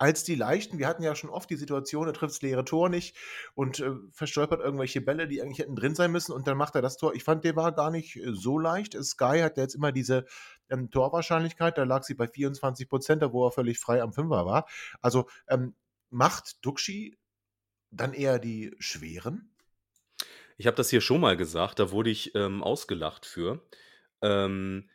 [0.04, 0.80] als die leichten?
[0.80, 3.16] Wir hatten ja schon oft die Situation, er trifft das leere Tor nicht
[3.56, 6.82] und äh, verstolpert irgendwelche Bälle, die eigentlich hätten drin sein müssen und dann macht er
[6.82, 7.16] das Tor.
[7.16, 9.02] Ich fand, der war gar nicht äh, so leicht.
[9.02, 10.26] Sky hat ja jetzt immer diese
[10.70, 14.46] ähm, Torwahrscheinlichkeit, da lag sie bei 24 Prozent, da wo er völlig frei am Fünfer
[14.46, 14.68] war.
[15.02, 15.74] Also ähm,
[16.10, 17.18] macht Duxchi
[17.92, 19.50] dann eher die schweren?
[20.58, 23.66] ich habe das hier schon mal gesagt, da wurde ich ähm, ausgelacht für.
[24.22, 24.90] Ähm,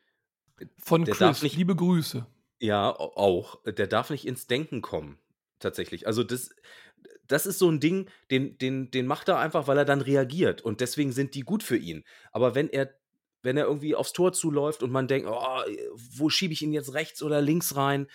[0.78, 2.26] Von Chris, nicht- liebe Grüße.
[2.60, 3.62] Ja, au- auch.
[3.64, 5.18] Der darf nicht ins Denken kommen,
[5.60, 6.06] tatsächlich.
[6.06, 6.50] Also das,
[7.26, 10.62] das ist so ein Ding, den, den, den macht er einfach, weil er dann reagiert.
[10.62, 12.04] Und deswegen sind die gut für ihn.
[12.32, 12.92] Aber wenn er,
[13.42, 15.60] wenn er irgendwie aufs Tor zuläuft und man denkt, oh,
[16.16, 18.08] wo schiebe ich ihn jetzt rechts oder links rein,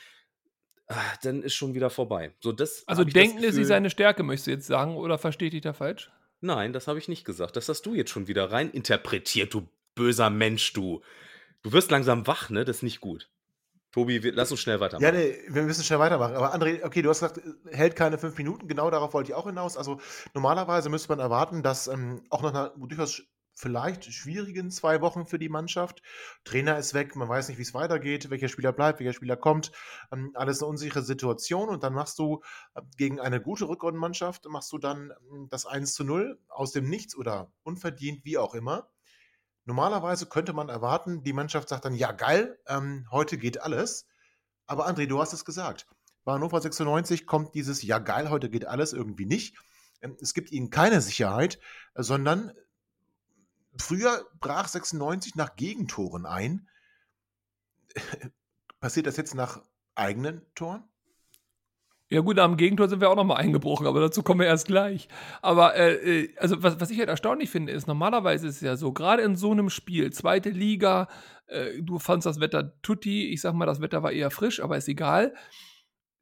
[0.88, 2.34] ah, dann ist schon wieder vorbei.
[2.42, 4.68] So, das Also hab ich das denken ist nicht Gefühl- seine Stärke, möchtest du jetzt
[4.68, 6.12] sagen, oder verstehe ich dich da falsch?
[6.42, 7.56] Nein, das habe ich nicht gesagt.
[7.56, 11.02] Das hast du jetzt schon wieder rein interpretiert, du böser Mensch, du.
[11.62, 12.66] Du wirst langsam wach, ne?
[12.66, 13.30] Das ist nicht gut.
[13.94, 15.04] Tobi, wir, lass uns schnell weitermachen.
[15.04, 16.36] Ja, nee, wir müssen schnell weitermachen.
[16.36, 18.68] Aber André, okay, du hast gesagt, hält keine fünf Minuten.
[18.68, 19.78] Genau darauf wollte ich auch hinaus.
[19.78, 20.00] Also
[20.34, 23.22] normalerweise müsste man erwarten, dass ähm, auch nach einer durchaus
[23.56, 26.02] vielleicht schwierigen zwei Wochen für die Mannschaft,
[26.44, 29.72] Trainer ist weg, man weiß nicht, wie es weitergeht, welcher Spieler bleibt, welcher Spieler kommt,
[30.12, 32.42] ähm, alles eine unsichere Situation und dann machst du
[32.74, 36.90] äh, gegen eine gute Rückrundenmannschaft, machst du dann ähm, das 1 zu 0 aus dem
[36.90, 38.90] Nichts oder unverdient, wie auch immer.
[39.66, 44.08] Normalerweise könnte man erwarten, die Mannschaft sagt dann, ja geil, ähm, heute geht alles.
[44.66, 45.88] Aber André, du hast es gesagt.
[46.26, 49.56] Bei Hannover 96 kommt dieses Ja geil, heute geht alles irgendwie nicht.
[50.02, 51.60] Ähm, Es gibt ihnen keine Sicherheit,
[51.96, 52.54] sondern
[53.78, 56.70] früher brach 96 nach Gegentoren ein.
[58.80, 59.64] Passiert das jetzt nach
[59.96, 60.84] eigenen Toren?
[62.14, 65.08] Ja gut, am Gegentor sind wir auch nochmal eingebrochen, aber dazu kommen wir erst gleich.
[65.42, 68.76] Aber äh, äh, also was, was ich halt erstaunlich finde, ist, normalerweise ist es ja
[68.76, 71.08] so, gerade in so einem Spiel, zweite Liga,
[71.48, 74.78] äh, du fandst das Wetter tutti, ich sag mal, das Wetter war eher frisch, aber
[74.78, 75.34] ist egal.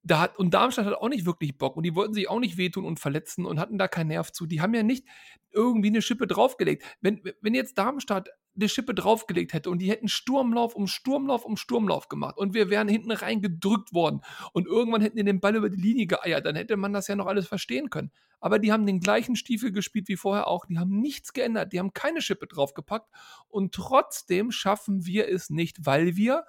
[0.02, 2.56] Da hat, und Darmstadt hat auch nicht wirklich Bock und die wollten sich auch nicht
[2.56, 4.46] wehtun und verletzen und hatten da keinen Nerv zu.
[4.46, 5.06] Die haben ja nicht
[5.52, 6.86] irgendwie eine Schippe draufgelegt.
[7.02, 11.58] Wenn, wenn jetzt Darmstadt eine Schippe draufgelegt hätte und die hätten Sturmlauf um Sturmlauf um
[11.58, 14.22] Sturmlauf gemacht und wir wären hinten rein gedrückt worden
[14.54, 17.16] und irgendwann hätten die den Ball über die Linie geeiert, dann hätte man das ja
[17.16, 18.12] noch alles verstehen können.
[18.40, 21.80] Aber die haben den gleichen Stiefel gespielt wie vorher auch, die haben nichts geändert, die
[21.80, 23.10] haben keine Schippe draufgepackt
[23.48, 26.44] und trotzdem schaffen wir es nicht, weil wir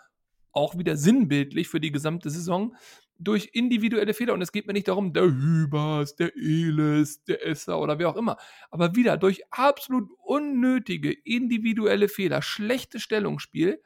[0.53, 2.75] auch wieder sinnbildlich für die gesamte Saison
[3.25, 4.35] durch individuelle Fehler.
[4.35, 8.17] Und es geht mir nicht darum, der Hübers, der Elis, der Esser oder wer auch
[8.17, 8.37] immer.
[8.71, 13.83] Aber wieder durch absolut unnötige individuelle Fehler, schlechtes Stellungsspiel,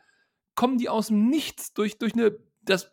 [0.54, 2.92] kommen die aus dem Nichts durch, durch eine, das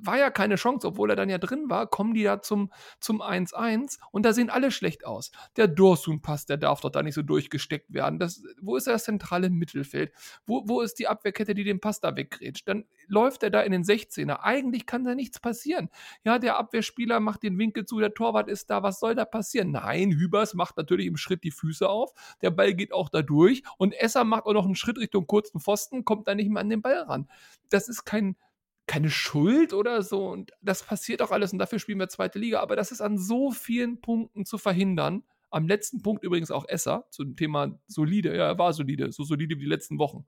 [0.00, 3.22] war ja keine Chance, obwohl er dann ja drin war, kommen die da zum, zum
[3.22, 5.30] 1-1 und da sehen alle schlecht aus.
[5.56, 8.18] Der Dorsun-Pass, der darf doch da nicht so durchgesteckt werden.
[8.18, 10.12] Das, wo ist das zentrale Mittelfeld?
[10.46, 12.68] Wo, wo ist die Abwehrkette, die den Pass da weggrätscht?
[12.68, 14.40] Dann läuft er da in den 16er.
[14.40, 15.90] Eigentlich kann da nichts passieren.
[16.24, 18.82] Ja, der Abwehrspieler macht den Winkel zu, der Torwart ist da.
[18.82, 19.70] Was soll da passieren?
[19.70, 22.12] Nein, Hübers macht natürlich im Schritt die Füße auf.
[22.42, 25.60] Der Ball geht auch da durch und Esser macht auch noch einen Schritt Richtung kurzen
[25.60, 27.28] Pfosten, kommt da nicht mehr an den Ball ran.
[27.70, 28.36] Das ist kein
[28.86, 30.28] keine Schuld oder so.
[30.28, 32.60] Und das passiert auch alles und dafür spielen wir zweite Liga.
[32.60, 35.24] Aber das ist an so vielen Punkten zu verhindern.
[35.50, 38.36] Am letzten Punkt übrigens auch Esser zum Thema solide.
[38.36, 40.24] Ja, er war solide, so solide wie die letzten Wochen.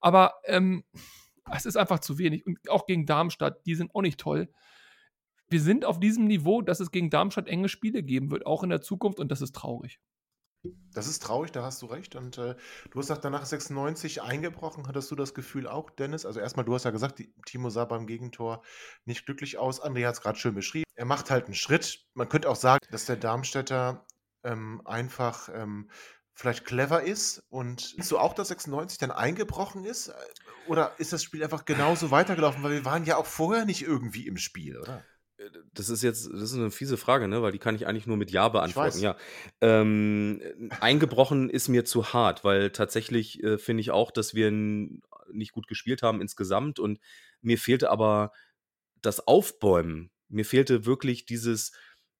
[0.00, 0.84] Aber ähm,
[1.52, 2.46] es ist einfach zu wenig.
[2.46, 4.48] Und auch gegen Darmstadt, die sind auch nicht toll.
[5.48, 8.70] Wir sind auf diesem Niveau, dass es gegen Darmstadt enge Spiele geben wird, auch in
[8.70, 9.18] der Zukunft.
[9.18, 10.00] Und das ist traurig.
[10.92, 12.16] Das ist traurig, da hast du recht.
[12.16, 12.54] Und äh,
[12.90, 14.86] du hast gesagt, danach 96 eingebrochen.
[14.86, 16.26] Hattest du das Gefühl auch, Dennis?
[16.26, 18.62] Also erstmal, du hast ja gesagt, die, Timo sah beim Gegentor
[19.04, 19.82] nicht glücklich aus.
[19.82, 20.84] André hat es gerade schön beschrieben.
[20.96, 22.04] Er macht halt einen Schritt.
[22.14, 24.04] Man könnte auch sagen, dass der Darmstädter
[24.44, 25.90] ähm, einfach ähm,
[26.34, 27.42] vielleicht clever ist.
[27.48, 30.12] Und du auch, dass 96 dann eingebrochen ist?
[30.66, 32.62] Oder ist das Spiel einfach genauso weitergelaufen?
[32.62, 35.04] Weil wir waren ja auch vorher nicht irgendwie im Spiel, oder?
[35.74, 37.42] Das ist jetzt, das ist eine fiese Frage, ne?
[37.42, 38.98] Weil die kann ich eigentlich nur mit Ja beantworten.
[39.00, 39.16] Ja.
[39.60, 40.42] Ähm,
[40.80, 45.68] eingebrochen ist mir zu hart, weil tatsächlich äh, finde ich auch, dass wir nicht gut
[45.68, 47.00] gespielt haben insgesamt und
[47.40, 48.32] mir fehlte aber
[49.00, 50.10] das Aufbäumen.
[50.28, 51.72] Mir fehlte wirklich dieses,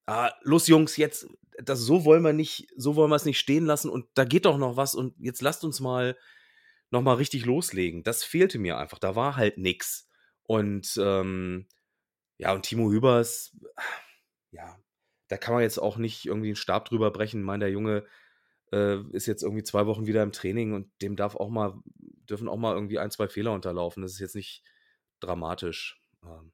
[0.07, 1.27] ah, los Jungs, jetzt,
[1.63, 4.47] das so wollen wir nicht, so wollen wir es nicht stehen lassen und da geht
[4.47, 6.17] doch noch was und jetzt lasst uns mal
[6.91, 8.03] noch mal richtig loslegen.
[8.03, 8.99] Das fehlte mir einfach.
[8.99, 10.09] Da war halt nix.
[10.43, 11.69] Und ähm,
[12.41, 13.55] ja, und Timo Hübers,
[14.51, 14.79] ja,
[15.29, 17.41] da kann man jetzt auch nicht irgendwie einen Stab drüber brechen.
[17.41, 18.05] Ich meine, der Junge
[18.73, 21.75] äh, ist jetzt irgendwie zwei Wochen wieder im Training und dem darf auch mal,
[22.29, 24.03] dürfen auch mal irgendwie ein, zwei Fehler unterlaufen.
[24.03, 24.65] Das ist jetzt nicht
[25.21, 26.01] dramatisch.
[26.25, 26.53] Ähm,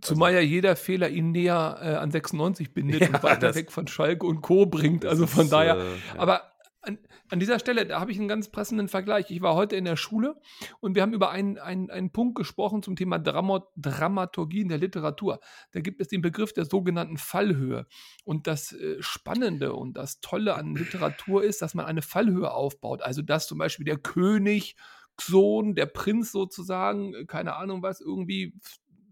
[0.00, 3.88] Zumal ja jeder Fehler ihn näher äh, an 96 bindet ja, und weiter weg von
[3.88, 4.66] Schalke und Co.
[4.66, 5.04] bringt.
[5.04, 5.78] Also von ist, daher.
[5.78, 6.18] Äh, ja.
[6.18, 6.52] Aber
[6.86, 9.30] an, an, dieser Stelle, da habe ich einen ganz passenden Vergleich.
[9.30, 10.40] Ich war heute in der Schule
[10.80, 14.78] und wir haben über einen, einen, einen Punkt gesprochen zum Thema Dramat Dramaturgie in der
[14.78, 15.40] Literatur.
[15.72, 17.86] Da gibt es den Begriff der sogenannten Fallhöhe.
[18.24, 23.02] Und das äh, Spannende und das Tolle an Literatur ist, dass man eine Fallhöhe aufbaut.
[23.02, 24.76] Also, dass zum Beispiel der König,
[25.20, 28.54] Sohn, der Prinz sozusagen, äh, keine Ahnung was, irgendwie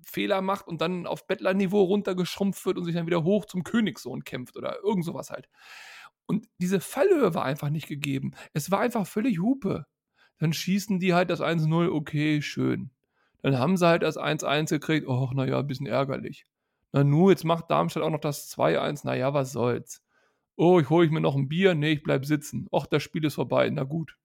[0.05, 4.23] Fehler macht und dann auf Bettlerniveau runtergeschrumpft wird und sich dann wieder hoch zum Königssohn
[4.25, 5.49] kämpft oder irgend sowas halt.
[6.27, 8.33] Und diese Fallhöhe war einfach nicht gegeben.
[8.53, 9.87] Es war einfach völlig Hupe.
[10.39, 12.91] Dann schießen die halt das 1-0, okay, schön.
[13.43, 16.45] Dann haben sie halt das 1-1 gekriegt, oh, naja, ein bisschen ärgerlich.
[16.93, 20.03] Na nu, jetzt macht Darmstadt auch noch das 2-1, naja, was soll's.
[20.57, 22.69] Oh, ich hole ich mir noch ein Bier, nee, ich bleib sitzen.
[22.73, 24.17] Och, das Spiel ist vorbei, na gut.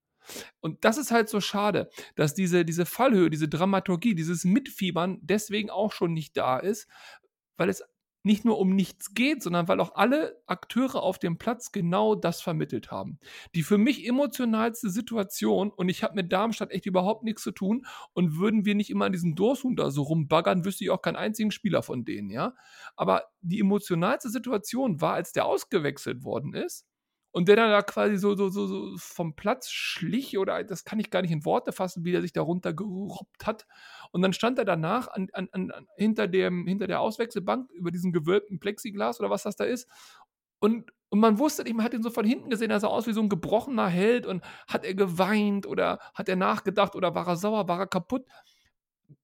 [0.59, 5.69] Und das ist halt so schade, dass diese, diese Fallhöhe, diese Dramaturgie, dieses Mitfiebern deswegen
[5.69, 6.87] auch schon nicht da ist,
[7.57, 7.83] weil es
[8.23, 12.41] nicht nur um nichts geht, sondern weil auch alle Akteure auf dem Platz genau das
[12.41, 13.19] vermittelt haben.
[13.55, 17.85] Die für mich emotionalste Situation, und ich habe mit Darmstadt echt überhaupt nichts zu tun,
[18.13, 21.15] und würden wir nicht immer an diesen Dorsun da so rumbaggern, wüsste ich auch keinen
[21.15, 22.55] einzigen Spieler von denen, ja.
[22.95, 26.88] Aber die emotionalste Situation war, als der ausgewechselt worden ist
[27.31, 30.99] und der dann da quasi so, so, so, so vom Platz schlich, oder das kann
[30.99, 33.67] ich gar nicht in Worte fassen, wie er sich da runtergerobbt hat.
[34.11, 38.11] Und dann stand er danach an, an, an, hinter, dem, hinter der Auswechselbank über diesen
[38.11, 39.87] gewölbten Plexiglas oder was das da ist.
[40.59, 43.05] Und, und man wusste nicht, man hat ihn so von hinten gesehen, er sah aus
[43.05, 47.27] wie so ein gebrochener Held und hat er geweint oder hat er nachgedacht oder war
[47.27, 48.25] er sauer, war er kaputt.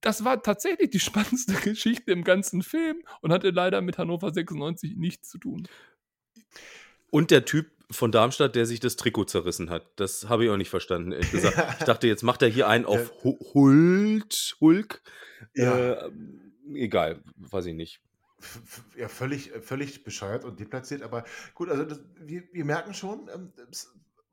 [0.02, 4.96] Das war tatsächlich die spannendste Geschichte im ganzen Film und hatte leider mit Hannover 96
[4.96, 5.68] nichts zu tun.
[7.10, 9.84] Und der Typ von Darmstadt, der sich das Trikot zerrissen hat.
[9.96, 11.58] Das habe ich auch nicht verstanden, ehrlich gesagt.
[11.80, 15.02] Ich dachte, jetzt macht er hier einen auf Hult, Hulk.
[15.54, 15.94] Ja.
[15.94, 16.12] Äh,
[16.74, 18.02] egal, weiß ich nicht.
[18.96, 21.24] Ja, völlig, völlig bescheuert und deplatziert, aber
[21.56, 23.54] gut, also das, wir, wir merken schon, ähm,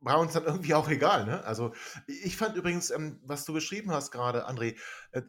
[0.01, 1.25] war uns dann irgendwie auch egal.
[1.25, 1.43] Ne?
[1.45, 1.73] Also
[2.07, 4.77] ich fand übrigens, ähm, was du geschrieben hast gerade, André,
[5.13, 5.23] äh,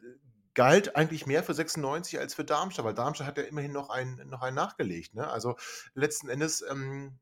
[0.54, 4.28] galt eigentlich mehr für 96 als für Darmstadt, weil Darmstadt hat ja immerhin noch einen,
[4.28, 5.14] noch einen nachgelegt.
[5.14, 5.28] Ne?
[5.28, 5.56] Also
[5.94, 7.18] letzten Endes ähm,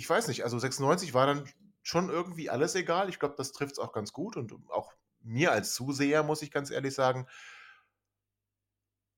[0.00, 1.44] ich weiß nicht, also 96 war dann
[1.82, 3.10] schon irgendwie alles egal.
[3.10, 6.50] Ich glaube, das trifft es auch ganz gut und auch mir als Zuseher, muss ich
[6.50, 7.26] ganz ehrlich sagen,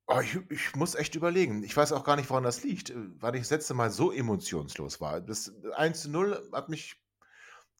[0.09, 1.63] oh, ich, ich muss echt überlegen.
[1.63, 4.11] Ich weiß auch gar nicht, woran das liegt, äh, weil ich das letzte Mal so
[4.11, 5.21] emotionslos war.
[5.21, 7.01] Das 1 zu 0 hat mich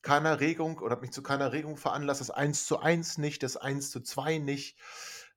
[0.03, 2.21] keiner Regung oder hat mich zu keiner Regung veranlasst.
[2.21, 4.79] Das 1 zu 1 nicht, das 1 zu 2 nicht.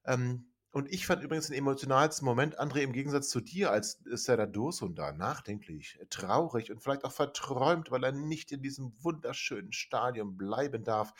[0.05, 4.45] Ähm, und ich fand übrigens den emotionalsten Moment, André, im Gegensatz zu dir, als Serdar
[4.45, 10.35] Dursun da nachdenklich, traurig und vielleicht auch verträumt, weil er nicht in diesem wunderschönen Stadion
[10.35, 11.13] bleiben darf,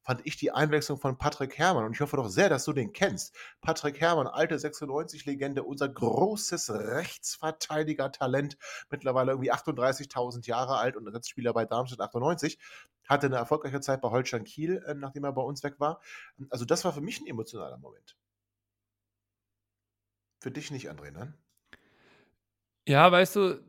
[0.00, 1.86] fand ich die Einwechslung von Patrick Herrmann.
[1.86, 3.34] Und ich hoffe doch sehr, dass du den kennst.
[3.60, 8.58] Patrick Herrmann, alte 96-Legende, unser großes Rechtsverteidiger-Talent,
[8.90, 12.60] mittlerweile irgendwie 38.000 Jahre alt und Ersatzspieler bei Darmstadt 98.
[13.08, 16.00] Hatte eine erfolgreiche Zeit bei Holstein Kiel, äh, nachdem er bei uns weg war.
[16.50, 18.16] Also, das war für mich ein emotionaler Moment.
[20.40, 21.34] Für dich nicht, André, ne?
[22.88, 23.60] Ja, weißt du,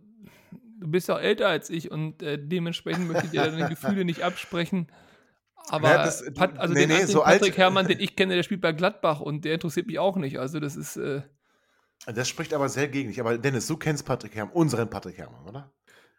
[0.79, 4.05] du bist ja auch älter als ich und äh, dementsprechend möchte ich dir deine Gefühle
[4.05, 4.87] nicht absprechen.
[5.67, 8.35] Aber Ja, das- Pat, also nee, den nee, so alt- Patrick Herrmann, den ich kenne,
[8.35, 10.39] der spielt bei Gladbach und der interessiert mich auch nicht.
[10.39, 11.21] Also das ist, äh,
[12.07, 13.19] Das spricht aber sehr gegen dich.
[13.19, 15.71] Aber Dennis, du kennst Patrick Herrmann, unseren Patrick Herrmann, oder?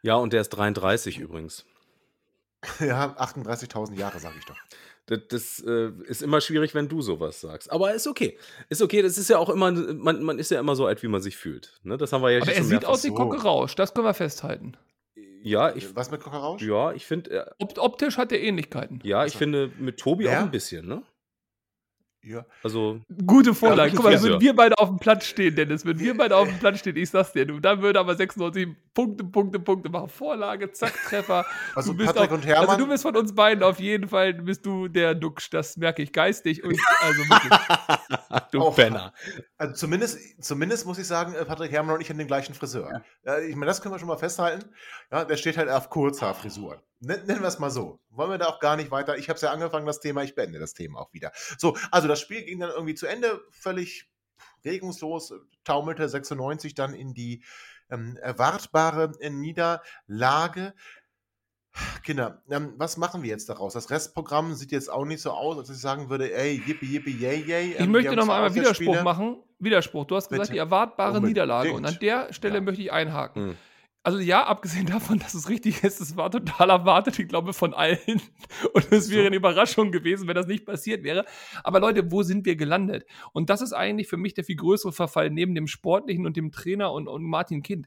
[0.02, 1.64] Ja, und der ist 33 übrigens.
[2.78, 4.56] Ja, 38.000 Jahre, sage ich doch.
[5.06, 7.72] Das, das äh, ist immer schwierig, wenn du sowas sagst.
[7.72, 8.38] Aber ist okay.
[8.68, 11.08] Ist okay, das ist ja auch immer, man, man ist ja immer so alt, wie
[11.08, 11.80] man sich fühlt.
[11.82, 11.96] Ne?
[11.96, 13.14] Das haben wir ja aber schon er sieht aus wie so.
[13.14, 14.76] Kocke Rausch, das können wir festhalten.
[15.44, 16.62] Ja, ich, Was mit Kocherausch?
[16.62, 19.00] ja, ich finde, Op optisch hat er Ähnlichkeiten.
[19.02, 20.38] ja, ich Also- finde mit Tobi Wer?
[20.38, 21.02] auch ein bisschen, ne?
[22.24, 22.46] Ja.
[22.62, 23.90] Also, Gute Vorlage.
[23.90, 25.85] Ja, Guck mal, würden wir beide auf dem Platz stehen, Dennis.
[25.85, 28.68] Wenn wir beide auf dem Platz stehen, ich sag's dir, du, dann würde aber 96
[28.94, 30.08] Punkte, Punkte, Punkte machen.
[30.08, 31.44] Vorlage, zack, Treffer.
[31.74, 32.68] Also Du bist Patrick auch- und Hermann.
[32.68, 36.02] Also du bist von uns beiden auf jeden Fall, bist du der Duxch, das merke
[36.02, 37.52] ich geistig und also wirklich.
[38.53, 39.12] du Auch- Penner.
[39.57, 43.03] Also zumindest, zumindest muss ich sagen, äh, Patrick Herrmann und ich haben den gleichen Friseur.
[43.25, 43.38] Ja.
[43.38, 44.70] ich meine, das können wir schon mal festhalten.
[45.11, 46.81] Ja, der steht halt auf Kurzhaarfrisuren.
[47.01, 48.01] Nen- Nennen wir es mal so.
[48.11, 49.16] Wollen wir da auch gar nicht weiter.
[49.18, 50.22] Ich habe es ja angefangen, das Thema.
[50.22, 51.33] Ich beende das Thema auch wieder.
[51.59, 53.40] So, also das Spiel ging dann irgendwie zu Ende.
[53.51, 54.09] Völlig
[54.64, 55.33] regungslos.
[55.64, 57.42] Taumelte 96 dann in die
[57.90, 60.75] ähm, erwartbare äh, Niederlage.
[62.04, 63.72] Kinder, ähm, was machen wir jetzt daraus?
[63.72, 67.16] Das Restprogramm sieht jetzt auch nicht so aus, als ich sagen würde, ey, yippie, yippie,
[67.16, 67.72] yay, yay.
[67.72, 69.37] Ich Ähm, möchte wir noch einmal Widerspruch machen.
[69.58, 70.04] Widerspruch.
[70.06, 70.52] Du hast gesagt, Bitte.
[70.54, 71.28] die erwartbare Unbedingt.
[71.28, 71.72] Niederlage.
[71.72, 72.61] Und an der Stelle Ja.
[72.61, 73.42] möchte ich einhaken.
[73.50, 73.56] Hm.
[74.04, 77.72] Also ja, abgesehen davon, dass es richtig ist, es war total erwartet, ich glaube, von
[77.72, 77.98] allen.
[78.74, 81.24] Und es wäre eine Überraschung gewesen, wenn das nicht passiert wäre.
[81.62, 83.06] Aber Leute, wo sind wir gelandet?
[83.32, 86.50] Und das ist eigentlich für mich der viel größere Verfall neben dem Sportlichen und dem
[86.50, 87.86] Trainer und, und Martin Kind.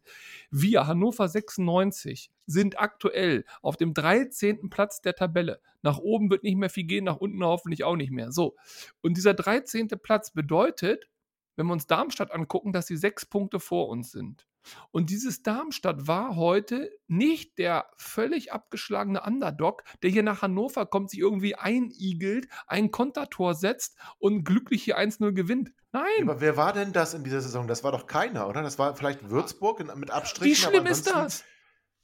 [0.51, 4.69] Wir, Hannover 96, sind aktuell auf dem 13.
[4.69, 5.59] Platz der Tabelle.
[5.81, 8.31] Nach oben wird nicht mehr viel gehen, nach unten hoffentlich auch nicht mehr.
[8.31, 8.55] So.
[9.01, 9.89] Und dieser 13.
[10.01, 11.09] Platz bedeutet,
[11.57, 14.47] wenn wir uns Darmstadt angucken, dass sie sechs Punkte vor uns sind.
[14.91, 21.09] Und dieses Darmstadt war heute nicht der völlig abgeschlagene Underdog, der hier nach Hannover kommt,
[21.11, 25.71] sich irgendwie einigelt, ein Kontertor setzt und glücklich hier 1-0 gewinnt.
[25.91, 27.67] Nein, Aber wer war denn das in dieser Saison?
[27.67, 28.61] Das war doch keiner, oder?
[28.63, 30.51] Das war vielleicht Würzburg in, mit Abstrichen.
[30.51, 31.43] wie schlimm aber ist das?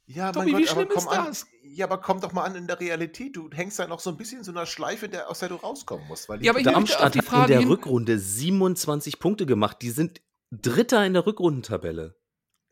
[0.06, 1.26] Ja, Tobi, mein wie Gott, aber schlimm komm ist an.
[1.26, 1.46] das?
[1.62, 3.36] Ja, aber komm doch mal an in der Realität.
[3.36, 5.54] Du hängst da noch so ein bisschen in so einer Schleife, der, aus der du
[5.56, 6.28] rauskommen musst.
[6.28, 9.78] Weil die- Ja, aber Darmstadt hat in der Rückrunde 27 Punkte gemacht.
[9.80, 10.20] Die sind
[10.50, 12.16] Dritter in der Rückrundentabelle.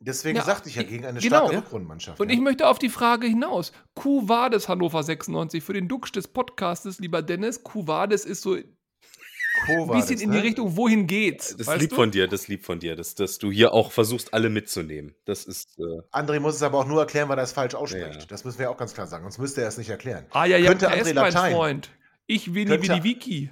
[0.01, 1.47] Deswegen Ja, sagte ich ja gegen eine genau.
[1.47, 1.57] starke.
[1.59, 2.21] Rückrundenmannschaft.
[2.21, 2.35] Und ja.
[2.35, 3.73] ich möchte auf die Frage hinaus.
[3.95, 7.63] Cuvades Hannover 96 für den Duxch des Podcastes, lieber Dennis.
[7.63, 10.45] Cuvades ist so ein war bisschen das, in die ne?
[10.45, 11.57] Richtung, wohin geht's?
[11.57, 11.97] Das lieb du?
[11.97, 15.15] von dir, das lieb von dir, dass, dass du hier auch versuchst, alle mitzunehmen.
[15.25, 15.79] Das ist.
[15.79, 15.83] Äh,
[16.13, 18.21] André muss es aber auch nur erklären, weil er es falsch ausspricht.
[18.21, 18.27] Ja.
[18.27, 19.25] Das müssen wir auch ganz klar sagen.
[19.25, 20.27] Sonst müsste er es nicht erklären.
[20.31, 21.53] Ah ja, ja, Könnte André ist mein Latein.
[21.53, 21.91] Freund.
[22.33, 23.51] Ich Winnie Könnte- Winnie Wiki.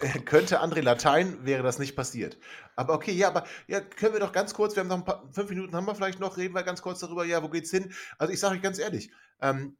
[0.26, 2.36] Könnte André Latein, wäre das nicht passiert.
[2.76, 5.26] Aber okay, ja, aber ja, können wir doch ganz kurz, wir haben noch ein paar,
[5.32, 7.90] fünf Minuten haben wir vielleicht noch, reden wir ganz kurz darüber, ja, wo geht's hin?
[8.18, 9.10] Also ich sage euch ganz ehrlich,
[9.40, 9.78] ähm,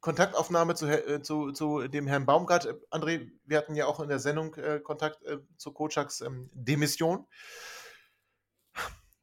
[0.00, 2.64] Kontaktaufnahme zu, äh, zu, zu dem Herrn Baumgart.
[2.64, 6.48] Äh, André, wir hatten ja auch in der Sendung äh, Kontakt äh, zu Kochaks ähm,
[6.54, 7.26] Demission.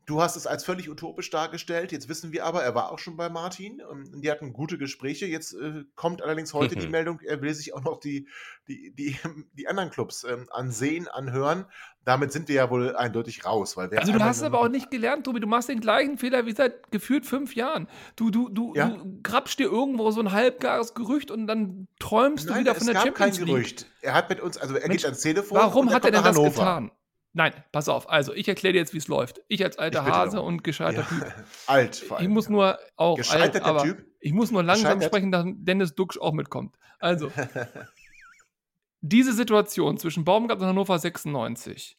[0.06, 1.92] Du hast es als völlig utopisch dargestellt.
[1.94, 3.82] Jetzt wissen wir aber, er war auch schon bei Martin.
[3.90, 5.26] ähm, Die hatten gute Gespräche.
[5.26, 8.28] Jetzt äh, kommt allerdings heute die Meldung, er will sich auch noch die,
[8.68, 9.16] die, die,
[9.54, 11.66] die anderen Clubs ähm, ansehen, anhören.
[12.06, 13.78] Damit sind wir ja wohl eindeutig raus.
[13.78, 16.46] Weil wir Also du hast aber auch nicht gelernt, Tobi, du machst den gleichen Fehler
[16.46, 17.88] wie seit gefühlt fünf Jahren.
[18.18, 18.90] Du, du, du, Ja.
[18.90, 22.80] du grabst dir irgendwo so ein halbgares Gerücht und dann träumst du Nein, wieder es
[22.80, 23.56] von der gab Champions kein League.
[23.56, 23.86] Gerücht.
[24.02, 25.58] Er hat mit uns, also er Mensch, geht ans Telefon.
[25.58, 26.50] Warum und hat er kommt denn nach das Hannover.
[26.60, 26.92] getan?
[27.36, 28.10] Nein, pass auf.
[28.10, 29.42] Also, ich erkläre dir jetzt, wie es läuft.
[29.48, 30.56] Ich als alter Ich Hase darum.
[30.56, 31.04] und gescheiter Ja.
[31.08, 31.46] Typ.
[31.68, 32.26] Alt vor allem.
[32.28, 34.06] Ich muss nur auch alt, Gescheiterter aber Typ.
[34.20, 36.76] ich muss nur langsam sprechen, dass Dennis Duxch auch mitkommt.
[37.00, 37.32] Also,
[39.02, 41.98] diese Situation zwischen Baumgart und Hannover 96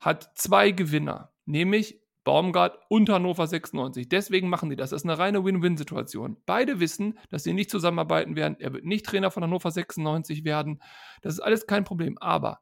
[0.00, 4.08] hat zwei Gewinner, nämlich Baumgart und Hannover 96.
[4.08, 4.90] Deswegen machen die das.
[4.90, 6.38] Das ist eine reine Win-Win-Situation.
[6.46, 8.56] Beide wissen, dass sie nicht zusammenarbeiten werden.
[8.60, 10.80] Er wird nicht Trainer von Hannover 96 werden.
[11.20, 12.16] Das ist alles kein Problem.
[12.18, 12.60] Aber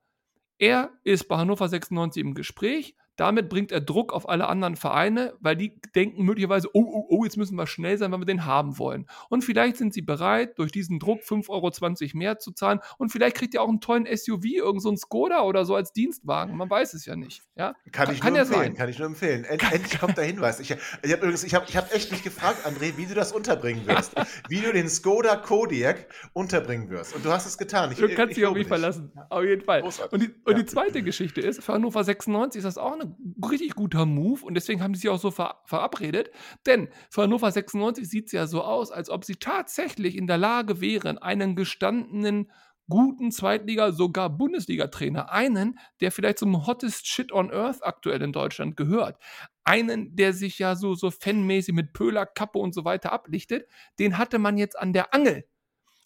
[0.59, 5.35] er ist bei Hannover 96 im Gespräch damit bringt er Druck auf alle anderen Vereine,
[5.41, 8.47] weil die denken möglicherweise, oh, oh, oh, jetzt müssen wir schnell sein, weil wir den
[8.47, 9.07] haben wollen.
[9.29, 12.81] Und vielleicht sind sie bereit, durch diesen Druck 5,20 Euro mehr zu zahlen.
[12.99, 16.57] Und vielleicht kriegt ihr auch einen tollen SUV, irgend so Skoda oder so als Dienstwagen.
[16.57, 17.43] Man weiß es ja nicht.
[17.57, 17.75] Ja?
[17.91, 18.63] Kann, kann ich kann nur ja empfehlen.
[18.63, 18.75] Sein.
[18.75, 19.45] Kann ich nur empfehlen.
[19.53, 20.61] End, endlich kommt der Hinweis.
[20.61, 20.77] Ich, ich
[21.13, 24.15] habe übrigens, ich habe ich hab echt mich gefragt, André, wie du das unterbringen wirst.
[24.49, 27.15] wie du den Skoda Kodiak unterbringen wirst.
[27.15, 27.93] Und du hast es getan.
[27.93, 29.13] Ich, du kannst dich auf mich verlassen.
[29.29, 29.83] Auf jeden Fall.
[29.83, 33.45] Und die, und die zweite Geschichte ist, für Hannover 96 ist das auch eine ein
[33.51, 36.31] richtig guter Move und deswegen haben sie sich auch so ver verabredet.
[36.67, 40.39] Denn für Hannover 96 sieht es ja so aus, als ob sie tatsächlich in der
[40.39, 42.51] Lage wären, einen gestandenen
[42.89, 48.77] guten Zweitliga, sogar Bundesliga-Trainer, einen, der vielleicht zum hottest Shit on Earth aktuell in Deutschland
[48.77, 49.19] gehört,
[49.65, 53.67] einen, der sich ja so, so fanmäßig mit Pöhler, Kappe und so weiter ablichtet,
[53.99, 55.45] den hatte man jetzt an der Angel.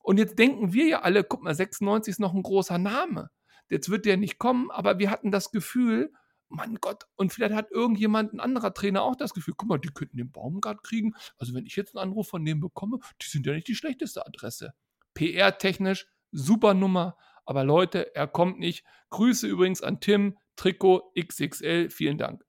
[0.03, 3.31] Und jetzt denken wir ja alle, guck mal, 96 ist noch ein großer Name.
[3.69, 6.13] Jetzt wird der nicht kommen, aber wir hatten das Gefühl,
[6.49, 9.89] mein Gott, und vielleicht hat irgendjemand, ein anderer Trainer auch das Gefühl, guck mal, die
[9.89, 11.15] könnten den Baumgart kriegen.
[11.39, 14.27] Also wenn ich jetzt einen Anruf von dem bekomme, die sind ja nicht die schlechteste
[14.27, 14.75] Adresse.
[15.15, 18.85] PR-technisch, super Nummer, aber Leute, er kommt nicht.
[19.11, 22.45] Grüße übrigens an Tim, Trikot XXL, vielen Dank.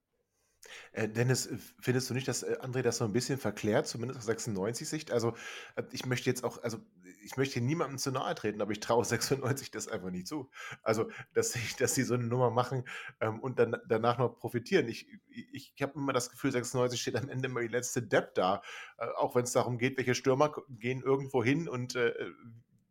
[0.92, 1.48] Äh, Dennis,
[1.80, 5.10] findest du nicht, dass äh, André das so ein bisschen verklärt, zumindest aus 96-Sicht?
[5.10, 5.34] Also,
[5.76, 6.78] äh, ich möchte jetzt auch, also
[7.22, 10.50] ich möchte hier niemandem zu nahe treten, aber ich traue 96 das einfach nicht zu.
[10.82, 12.84] Also, dass sie, dass sie so eine Nummer machen
[13.20, 14.88] ähm, und dann danach noch profitieren.
[14.88, 18.34] Ich, ich, ich habe immer das Gefühl, 96 steht am Ende immer die letzte Depp
[18.34, 18.62] da.
[18.98, 22.14] Äh, auch wenn es darum geht, welche Stürmer gehen irgendwo hin und äh,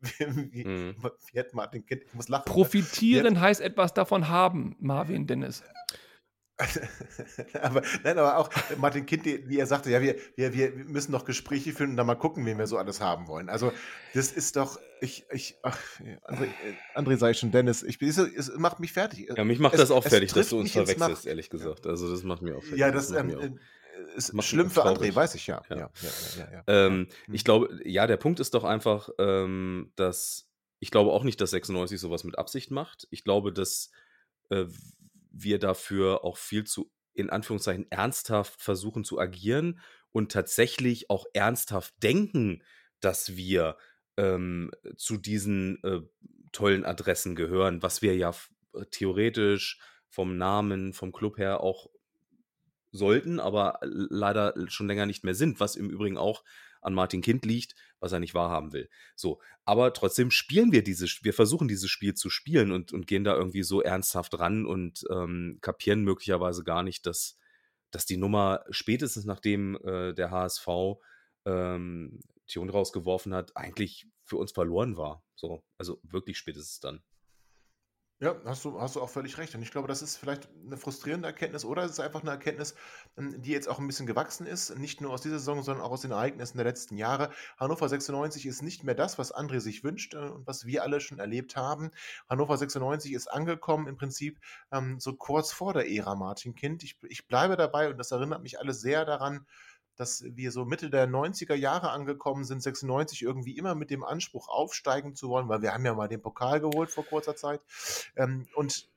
[0.00, 0.94] wie, hm.
[1.32, 2.48] wie, hat Martin Kind, ich muss lachen.
[2.48, 2.54] Ne?
[2.54, 5.64] Profitieren heißt etwas davon haben, Marvin Dennis.
[7.62, 11.24] aber, nein, aber auch Martin Kind, wie er sagte, ja, wir, wir, wir müssen doch
[11.24, 13.48] Gespräche führen und dann mal gucken, wen wir so alles haben wollen.
[13.48, 13.72] Also,
[14.14, 15.78] das ist doch, ich, ich, ach,
[16.26, 19.30] André, äh, André sei schon, Dennis, ich, es, es macht mich fertig.
[19.36, 21.86] Ja, mich macht es, das auch fertig, dass du uns verwechselst, ehrlich gesagt.
[21.86, 22.78] Also, das macht mir auch fertig.
[22.78, 25.62] Ja, das, das ähm, äh, ist schlimm für André, weiß ich ja.
[25.70, 25.76] ja.
[25.76, 25.90] ja,
[26.52, 27.34] ja, ähm, hm.
[27.34, 30.48] ich glaube, ja, der Punkt ist doch einfach, ähm, dass
[30.80, 33.06] ich glaube auch nicht, dass 96 sowas mit Absicht macht.
[33.10, 33.90] Ich glaube, dass
[34.50, 34.66] äh,
[35.42, 39.80] wir dafür auch viel zu, in Anführungszeichen, ernsthaft versuchen zu agieren
[40.12, 42.62] und tatsächlich auch ernsthaft denken,
[43.00, 43.76] dass wir
[44.16, 46.00] ähm, zu diesen äh,
[46.52, 48.34] tollen Adressen gehören, was wir ja
[48.74, 51.88] äh, theoretisch vom Namen, vom Club her auch
[52.90, 56.42] sollten, aber leider schon länger nicht mehr sind, was im Übrigen auch
[56.80, 58.88] an Martin Kind liegt, was er nicht wahrhaben will.
[59.16, 63.24] So, aber trotzdem spielen wir dieses, wir versuchen dieses Spiel zu spielen und, und gehen
[63.24, 67.36] da irgendwie so ernsthaft ran und ähm, kapieren möglicherweise gar nicht, dass,
[67.90, 70.68] dass die Nummer spätestens nachdem äh, der HSV
[71.44, 75.24] ähm, Tion rausgeworfen hat, eigentlich für uns verloren war.
[75.34, 77.02] So, also wirklich spätestens dann.
[78.20, 79.54] Ja, hast du, hast du auch völlig recht.
[79.54, 82.74] Und ich glaube, das ist vielleicht eine frustrierende Erkenntnis oder es ist einfach eine Erkenntnis,
[83.16, 84.76] ähm, die jetzt auch ein bisschen gewachsen ist.
[84.76, 87.30] Nicht nur aus dieser Saison, sondern auch aus den Ereignissen der letzten Jahre.
[87.58, 91.00] Hannover 96 ist nicht mehr das, was André sich wünscht äh, und was wir alle
[91.00, 91.92] schon erlebt haben.
[92.28, 94.40] Hannover 96 ist angekommen im Prinzip
[94.72, 96.82] ähm, so kurz vor der Ära Martin Kind.
[96.82, 99.46] Ich, ich bleibe dabei und das erinnert mich alles sehr daran,
[99.98, 104.48] dass wir so Mitte der 90er Jahre angekommen sind, 96 irgendwie immer mit dem Anspruch
[104.48, 107.60] aufsteigen zu wollen, weil wir haben ja mal den Pokal geholt vor kurzer Zeit.
[108.16, 108.88] Ähm, und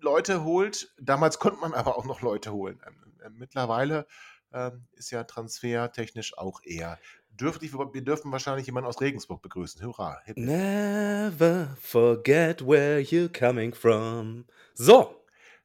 [0.00, 2.80] Leute holt, damals konnte man aber auch noch Leute holen.
[2.86, 4.06] Ähm, äh, mittlerweile
[4.52, 6.98] ähm, ist ja transfertechnisch auch eher
[7.30, 7.72] dürftig.
[7.72, 9.84] Wir dürfen wahrscheinlich jemanden aus Regensburg begrüßen.
[9.84, 10.18] Hurra.
[10.34, 14.46] Never forget where you're coming from.
[14.74, 15.17] So,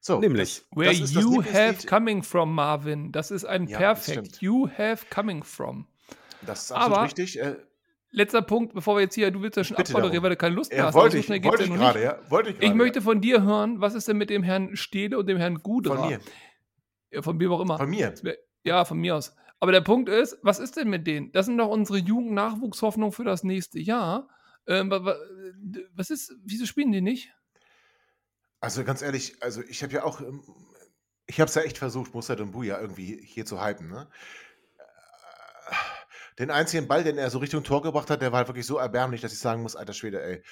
[0.03, 0.63] so, nämlich.
[0.69, 3.13] Das, Where das you have coming from, Marvin.
[3.13, 4.41] Das ist ein ja, Perfekt.
[4.41, 5.87] You have coming from.
[6.45, 7.39] Das ist absolut Aber, richtig.
[7.39, 7.55] Äh,
[8.11, 10.71] letzter Punkt, bevor wir jetzt hier, du willst ja schon abmoderieren, weil du keine Lust
[10.71, 10.93] mehr ja, hast.
[10.93, 12.19] Wollte ich, wollte ich gerade, ja.
[12.27, 15.27] Wollte ich, ich möchte von dir hören, was ist denn mit dem Herrn Stehle und
[15.27, 15.95] dem Herrn Gudra?
[15.95, 16.19] Von mir.
[17.09, 17.77] Ja, von mir auch immer.
[17.77, 18.13] Von mir.
[18.65, 19.33] Ja, von mir aus.
[19.61, 21.31] Aber der Punkt ist, was ist denn mit denen?
[21.31, 24.27] Das sind doch unsere Jugendnachwuchshoffnungen für das nächste Jahr.
[24.67, 24.91] Ähm,
[25.95, 27.31] was ist, wieso spielen die nicht?
[28.63, 30.41] Also ganz ehrlich, also ich habe ja auch, ähm,
[31.27, 33.89] ich habe es ja echt versucht, Musa Dumbuya irgendwie hier zu hypen.
[33.89, 34.07] Ne?
[34.77, 35.75] Äh,
[36.39, 38.77] den einzigen Ball, den er so Richtung Tor gebracht hat, der war halt wirklich so
[38.77, 40.43] erbärmlich, dass ich sagen muss, alter Schwede, ey.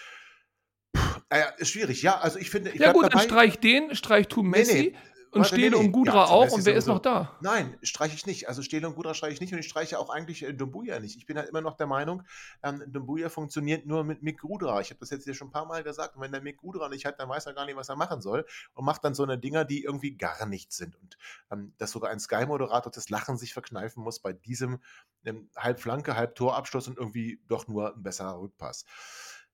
[0.92, 3.20] Puh, äh, ist schwierig, ja, also ich finde, ich Ja gut, dabei.
[3.20, 4.92] dann streich den, streich Tu Messi.
[4.92, 4.98] Nee.
[5.34, 5.76] Und Warte, nee, nee.
[5.78, 6.52] und Gudra Ja, auch.
[6.52, 7.38] Und wer ist noch da?
[7.40, 8.50] Nein, streiche ich nicht.
[8.50, 11.16] Also Stehle und Gudra streiche ich nicht und ich streiche auch eigentlich äh, Dumbuya nicht.
[11.16, 12.24] Ich bin halt immer noch der Meinung,
[12.64, 14.82] ähm, Dumbuya funktioniert nur mit Mick Gudra.
[14.82, 16.18] Ich habe das jetzt hier schon ein paar Mal gesagt.
[16.18, 18.20] Und wenn der Mick Gudra nicht hat, dann weiß er gar nicht, was er machen
[18.22, 20.98] soll und macht dann so eine Dinger, die irgendwie gar nichts sind.
[20.98, 21.18] Und
[21.50, 24.80] ähm, dass sogar ein Sky-Moderator das Lachen sich verkneifen muss bei diesem
[25.24, 28.84] ähm, halb Flanke, halb Torabschluss und irgendwie doch nur ein besserer Rückpass.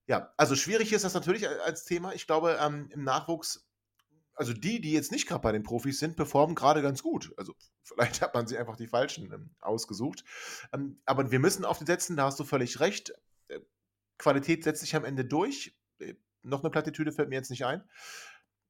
[0.07, 2.13] Ja, also schwierig ist das natürlich a- als Thema.
[2.13, 3.66] Ich glaube, ähm, im Nachwuchs
[4.37, 7.33] also die, die jetzt nicht gerade bei den Profis sind, performen gerade ganz gut.
[7.37, 10.23] Also vielleicht hat man sich einfach die falschen ähm, ausgesucht.
[10.73, 13.13] Ähm, aber wir müssen auf die setzen, da hast du völlig recht.
[13.47, 13.59] Äh,
[14.17, 15.75] Qualität setzt sich am Ende durch.
[15.99, 16.13] Äh,
[16.43, 17.83] noch eine Plattitüde fällt mir jetzt nicht ein.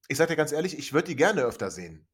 [0.08, 2.08] Ich sage dir ganz ehrlich, ich würde die gerne öfter sehen.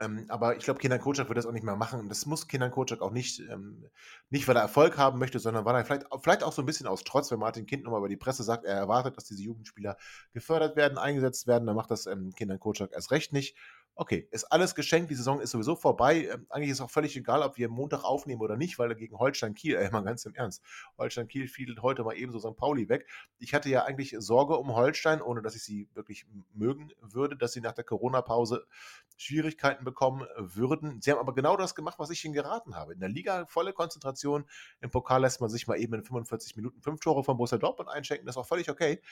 [0.00, 1.98] Ähm, aber ich glaube, Kenan Kocak wird das auch nicht mehr machen.
[2.00, 3.84] Und das muss Kenan Kocak auch nicht, ähm,
[4.30, 6.86] nicht, weil er Erfolg haben möchte, sondern weil er vielleicht, vielleicht auch so ein bisschen
[6.86, 9.96] aus Trotz, wenn Martin Kind nochmal über die Presse sagt, er erwartet, dass diese Jugendspieler
[10.32, 13.56] gefördert werden, eingesetzt werden, dann macht das ähm, Kenan Kocak erst recht nicht.
[14.00, 16.28] Okay, ist alles geschenkt, die Saison ist sowieso vorbei.
[16.32, 19.54] Ähm, eigentlich ist auch völlig egal, ob wir Montag aufnehmen oder nicht, weil gegen Holstein
[19.54, 20.62] Kiel, ey, mal ganz im Ernst,
[20.96, 22.56] Holstein Kiel fiel heute mal ebenso St.
[22.56, 23.08] Pauli weg.
[23.40, 27.54] Ich hatte ja eigentlich Sorge um Holstein, ohne dass ich sie wirklich mögen würde, dass
[27.54, 28.68] sie nach der Corona-Pause
[29.16, 31.00] Schwierigkeiten bekommen würden.
[31.02, 32.92] Sie haben aber genau das gemacht, was ich ihnen geraten habe.
[32.92, 34.44] In der Liga volle Konzentration,
[34.80, 37.90] im Pokal lässt man sich mal eben in 45 Minuten fünf Tore von Borussia Dortmund
[37.90, 39.02] einschenken, das ist auch völlig okay.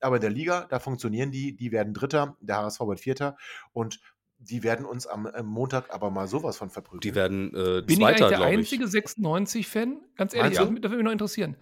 [0.00, 3.36] Aber in der Liga, da funktionieren die, die werden Dritter, der HSV wird Vierter
[3.72, 4.00] und
[4.38, 7.00] die werden uns am äh, Montag aber mal sowas von verprügeln.
[7.00, 8.44] Die werden äh, Bin ich Zweiter, eigentlich der ich.
[8.58, 10.00] einzige 96-Fan?
[10.16, 11.56] Ganz ehrlich, das würde mich noch interessieren.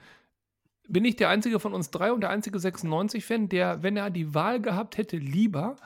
[0.87, 4.35] Bin ich der einzige von uns drei und der einzige 96-Fan, der, wenn er die
[4.35, 5.77] Wahl gehabt hätte, lieber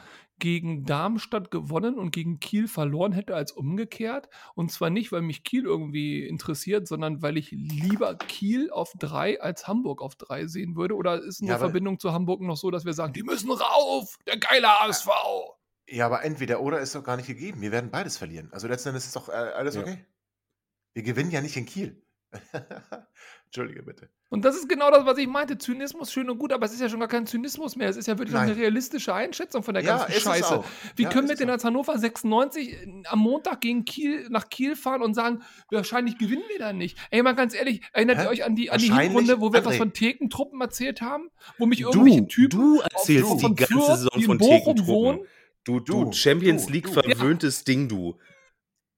[0.40, 4.28] gegen Darmstadt gewonnen und gegen Kiel verloren hätte als umgekehrt?
[4.54, 9.40] Und zwar nicht, weil mich Kiel irgendwie interessiert, sondern weil ich lieber Kiel auf drei
[9.40, 10.96] als Hamburg auf drei sehen würde?
[10.96, 14.16] Oder ist eine Ja, Verbindung zu Hamburg noch so, dass wir sagen, die müssen rauf,
[14.26, 15.08] der geile HSV?
[15.90, 17.60] Ja, aber entweder oder ist doch gar nicht gegeben.
[17.60, 18.48] Wir werden beides verlieren.
[18.52, 19.80] Also letzten Endes ist doch äh, alles Ja.
[19.82, 20.04] okay.
[20.94, 22.02] Wir gewinnen ja nicht in Kiel.
[23.46, 24.10] Entschuldige bitte.
[24.28, 25.56] Und das ist genau das, was ich meinte.
[25.56, 27.88] Zynismus, schön und gut, aber es ist ja schon gar kein Zynismus mehr.
[27.88, 28.50] Es ist ja wirklich Nein.
[28.50, 30.62] eine realistische Einschätzung von der Ja, ganzen Scheiße.
[30.96, 32.76] Wie Ja, können wir denn als Hannover 96
[33.06, 36.98] am Montag gegen Kiel nach Kiel fahren und sagen, wahrscheinlich gewinnen wir da nicht?
[37.10, 38.24] Ey, mal ganz ehrlich, erinnert Hä?
[38.24, 39.78] ihr euch an die, an die Hinrunde, wo wir etwas André.
[39.78, 41.30] von Thekentruppen erzählt haben?
[41.56, 45.26] Wo mich irgendwelche Du, Typen du auf- erzählst von die ganze Saison von Thekentruppen.
[45.68, 46.92] Du, du, Du, Champions du, League du.
[46.94, 48.18] verwöhntes Ding, du.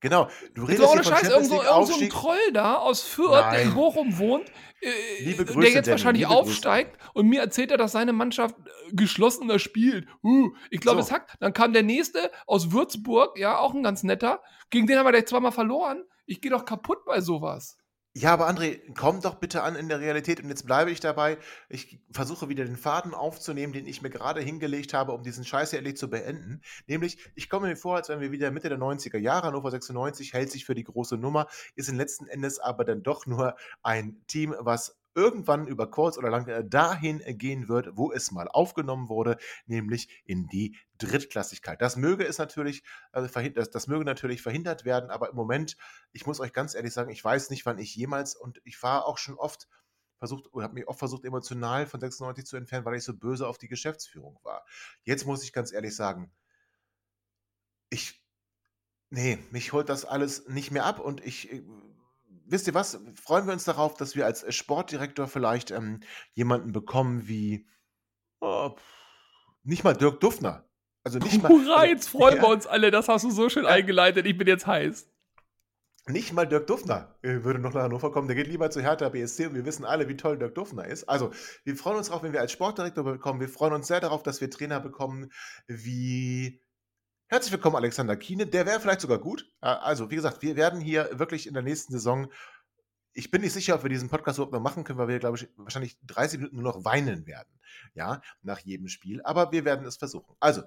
[0.03, 0.29] Genau.
[0.55, 2.09] Du redest hier ohne Scheiß, irgendwo, irgend so ein.
[2.09, 3.75] Troll da aus Fürth, der in Nein.
[3.75, 4.49] Bochum wohnt,
[4.81, 6.51] äh, Liebe der Grüße, jetzt Danny, wahrscheinlich liebe Grüße.
[6.51, 10.09] aufsteigt und mir erzählt er, dass seine Mannschaft äh, geschlossener spielt.
[10.23, 11.09] Uh, ich glaube, So.
[11.09, 11.35] es hackt.
[11.41, 14.41] Dann kam der nächste aus Würzburg, ja, auch ein ganz netter.
[14.71, 16.05] Gegen den haben wir gleich zweimal verloren.
[16.25, 17.77] Ich gehe doch kaputt bei sowas.
[18.16, 20.42] Ja, aber André, komm doch bitte an in der Realität.
[20.42, 21.38] Und jetzt bleibe ich dabei.
[21.68, 25.70] Ich versuche wieder den Faden aufzunehmen, den ich mir gerade hingelegt habe, um diesen Scheiß
[25.70, 26.61] hier endlich zu beenden.
[26.88, 30.32] Nämlich, ich komme mir vor, als wenn wir wieder Mitte der 90er Jahre, Hannover 96
[30.32, 31.46] hält sich für die große Nummer,
[31.76, 33.54] ist in letzten Endes aber dann doch nur
[33.84, 38.30] ein Team, was irgendwann über kurz oder lang äh, dahin äh, gehen wird, wo es
[38.30, 39.36] mal aufgenommen wurde,
[39.66, 41.80] nämlich in die Drittklassigkeit.
[41.80, 42.82] Das möge es natürlich,
[43.12, 45.76] äh, verhindert, das, möge natürlich verhindert werden, aber im Moment,
[46.12, 49.06] ich muss euch ganz ehrlich sagen, ich weiß nicht, wann ich jemals und ich war
[49.06, 49.68] auch schon oft
[50.18, 53.48] versucht oder habe mich oft versucht, emotional von 96 zu entfernen, weil ich so böse
[53.48, 54.64] auf die Geschäftsführung war.
[55.02, 56.30] Jetzt muss ich ganz ehrlich sagen,
[57.88, 58.22] ich,
[59.08, 61.50] nee, mich holt das alles nicht mehr ab und ich,
[62.51, 66.01] wisst ihr was, freuen wir uns darauf, dass wir als Sportdirektor vielleicht ähm,
[66.34, 67.66] jemanden bekommen wie,
[68.40, 68.70] oh,
[69.62, 70.66] nicht mal Dirk Duffner.
[71.03, 72.42] Also nicht mal, Hurra, also, jetzt freuen ja.
[72.46, 72.90] wir uns alle.
[72.90, 73.70] Das hast du so schön Ja.
[73.70, 74.26] eingeleitet.
[74.26, 75.09] Ich bin jetzt heiß.
[76.07, 78.26] Nicht mal Dirk Duffner äh, würde noch nach Hannover kommen.
[78.26, 81.05] Der geht lieber zu Hertha BSC und wir wissen alle, wie toll Dirk Duffner ist.
[81.09, 81.30] Also,
[81.64, 83.40] wir freuen uns darauf, wenn wir als Sportdirektor bekommen.
[83.40, 85.30] Wir freuen uns sehr darauf, dass wir Trainer bekommen
[85.66, 86.62] wie.
[87.31, 88.45] Herzlich willkommen, Alexander Kiene.
[88.45, 89.49] Der wäre vielleicht sogar gut.
[89.62, 92.28] Äh, Also, wie gesagt, wir werden hier wirklich in der nächsten Saison.
[93.12, 95.37] Ich bin nicht sicher, ob wir diesen Podcast überhaupt noch machen können, weil wir, glaube
[95.37, 97.61] ich, wahrscheinlich 30 Minuten nur noch weinen werden.
[97.95, 99.22] Ja, nach jedem Spiel.
[99.22, 100.35] Aber wir werden es versuchen.
[100.41, 100.62] Also,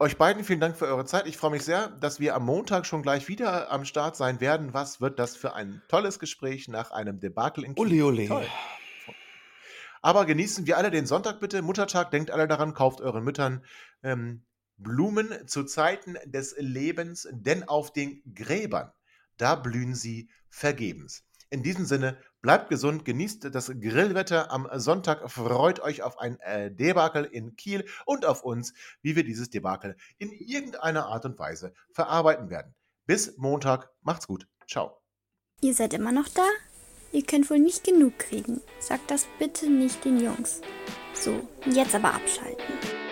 [0.00, 1.28] euch beiden vielen Dank für eure Zeit.
[1.28, 4.74] Ich freue mich sehr, dass wir am Montag schon gleich wieder am Start sein werden.
[4.74, 7.84] Was wird das für ein tolles Gespräch nach einem Debakel in Kiel?
[7.84, 8.26] Ole, ole.
[8.26, 8.46] Toll.
[10.00, 11.62] Aber genießen wir alle den Sonntag bitte.
[11.62, 13.64] Muttertag, denkt alle daran, kauft euren Müttern
[14.02, 14.42] ähm,
[14.82, 18.92] Blumen zu Zeiten des Lebens, denn auf den Gräbern,
[19.36, 21.24] da blühen sie vergebens.
[21.50, 26.74] In diesem Sinne, bleibt gesund, genießt das Grillwetter am Sonntag, freut euch auf ein äh,
[26.74, 28.72] Debakel in Kiel und auf uns,
[29.02, 32.74] wie wir dieses Debakel in irgendeiner Art und Weise verarbeiten werden.
[33.06, 34.46] Bis Montag, macht's gut.
[34.66, 35.02] Ciao.
[35.60, 36.46] Ihr seid immer noch da?
[37.12, 38.62] Ihr könnt wohl nicht genug kriegen.
[38.80, 40.62] Sagt das bitte nicht den Jungs.
[41.12, 43.11] So, jetzt aber abschalten.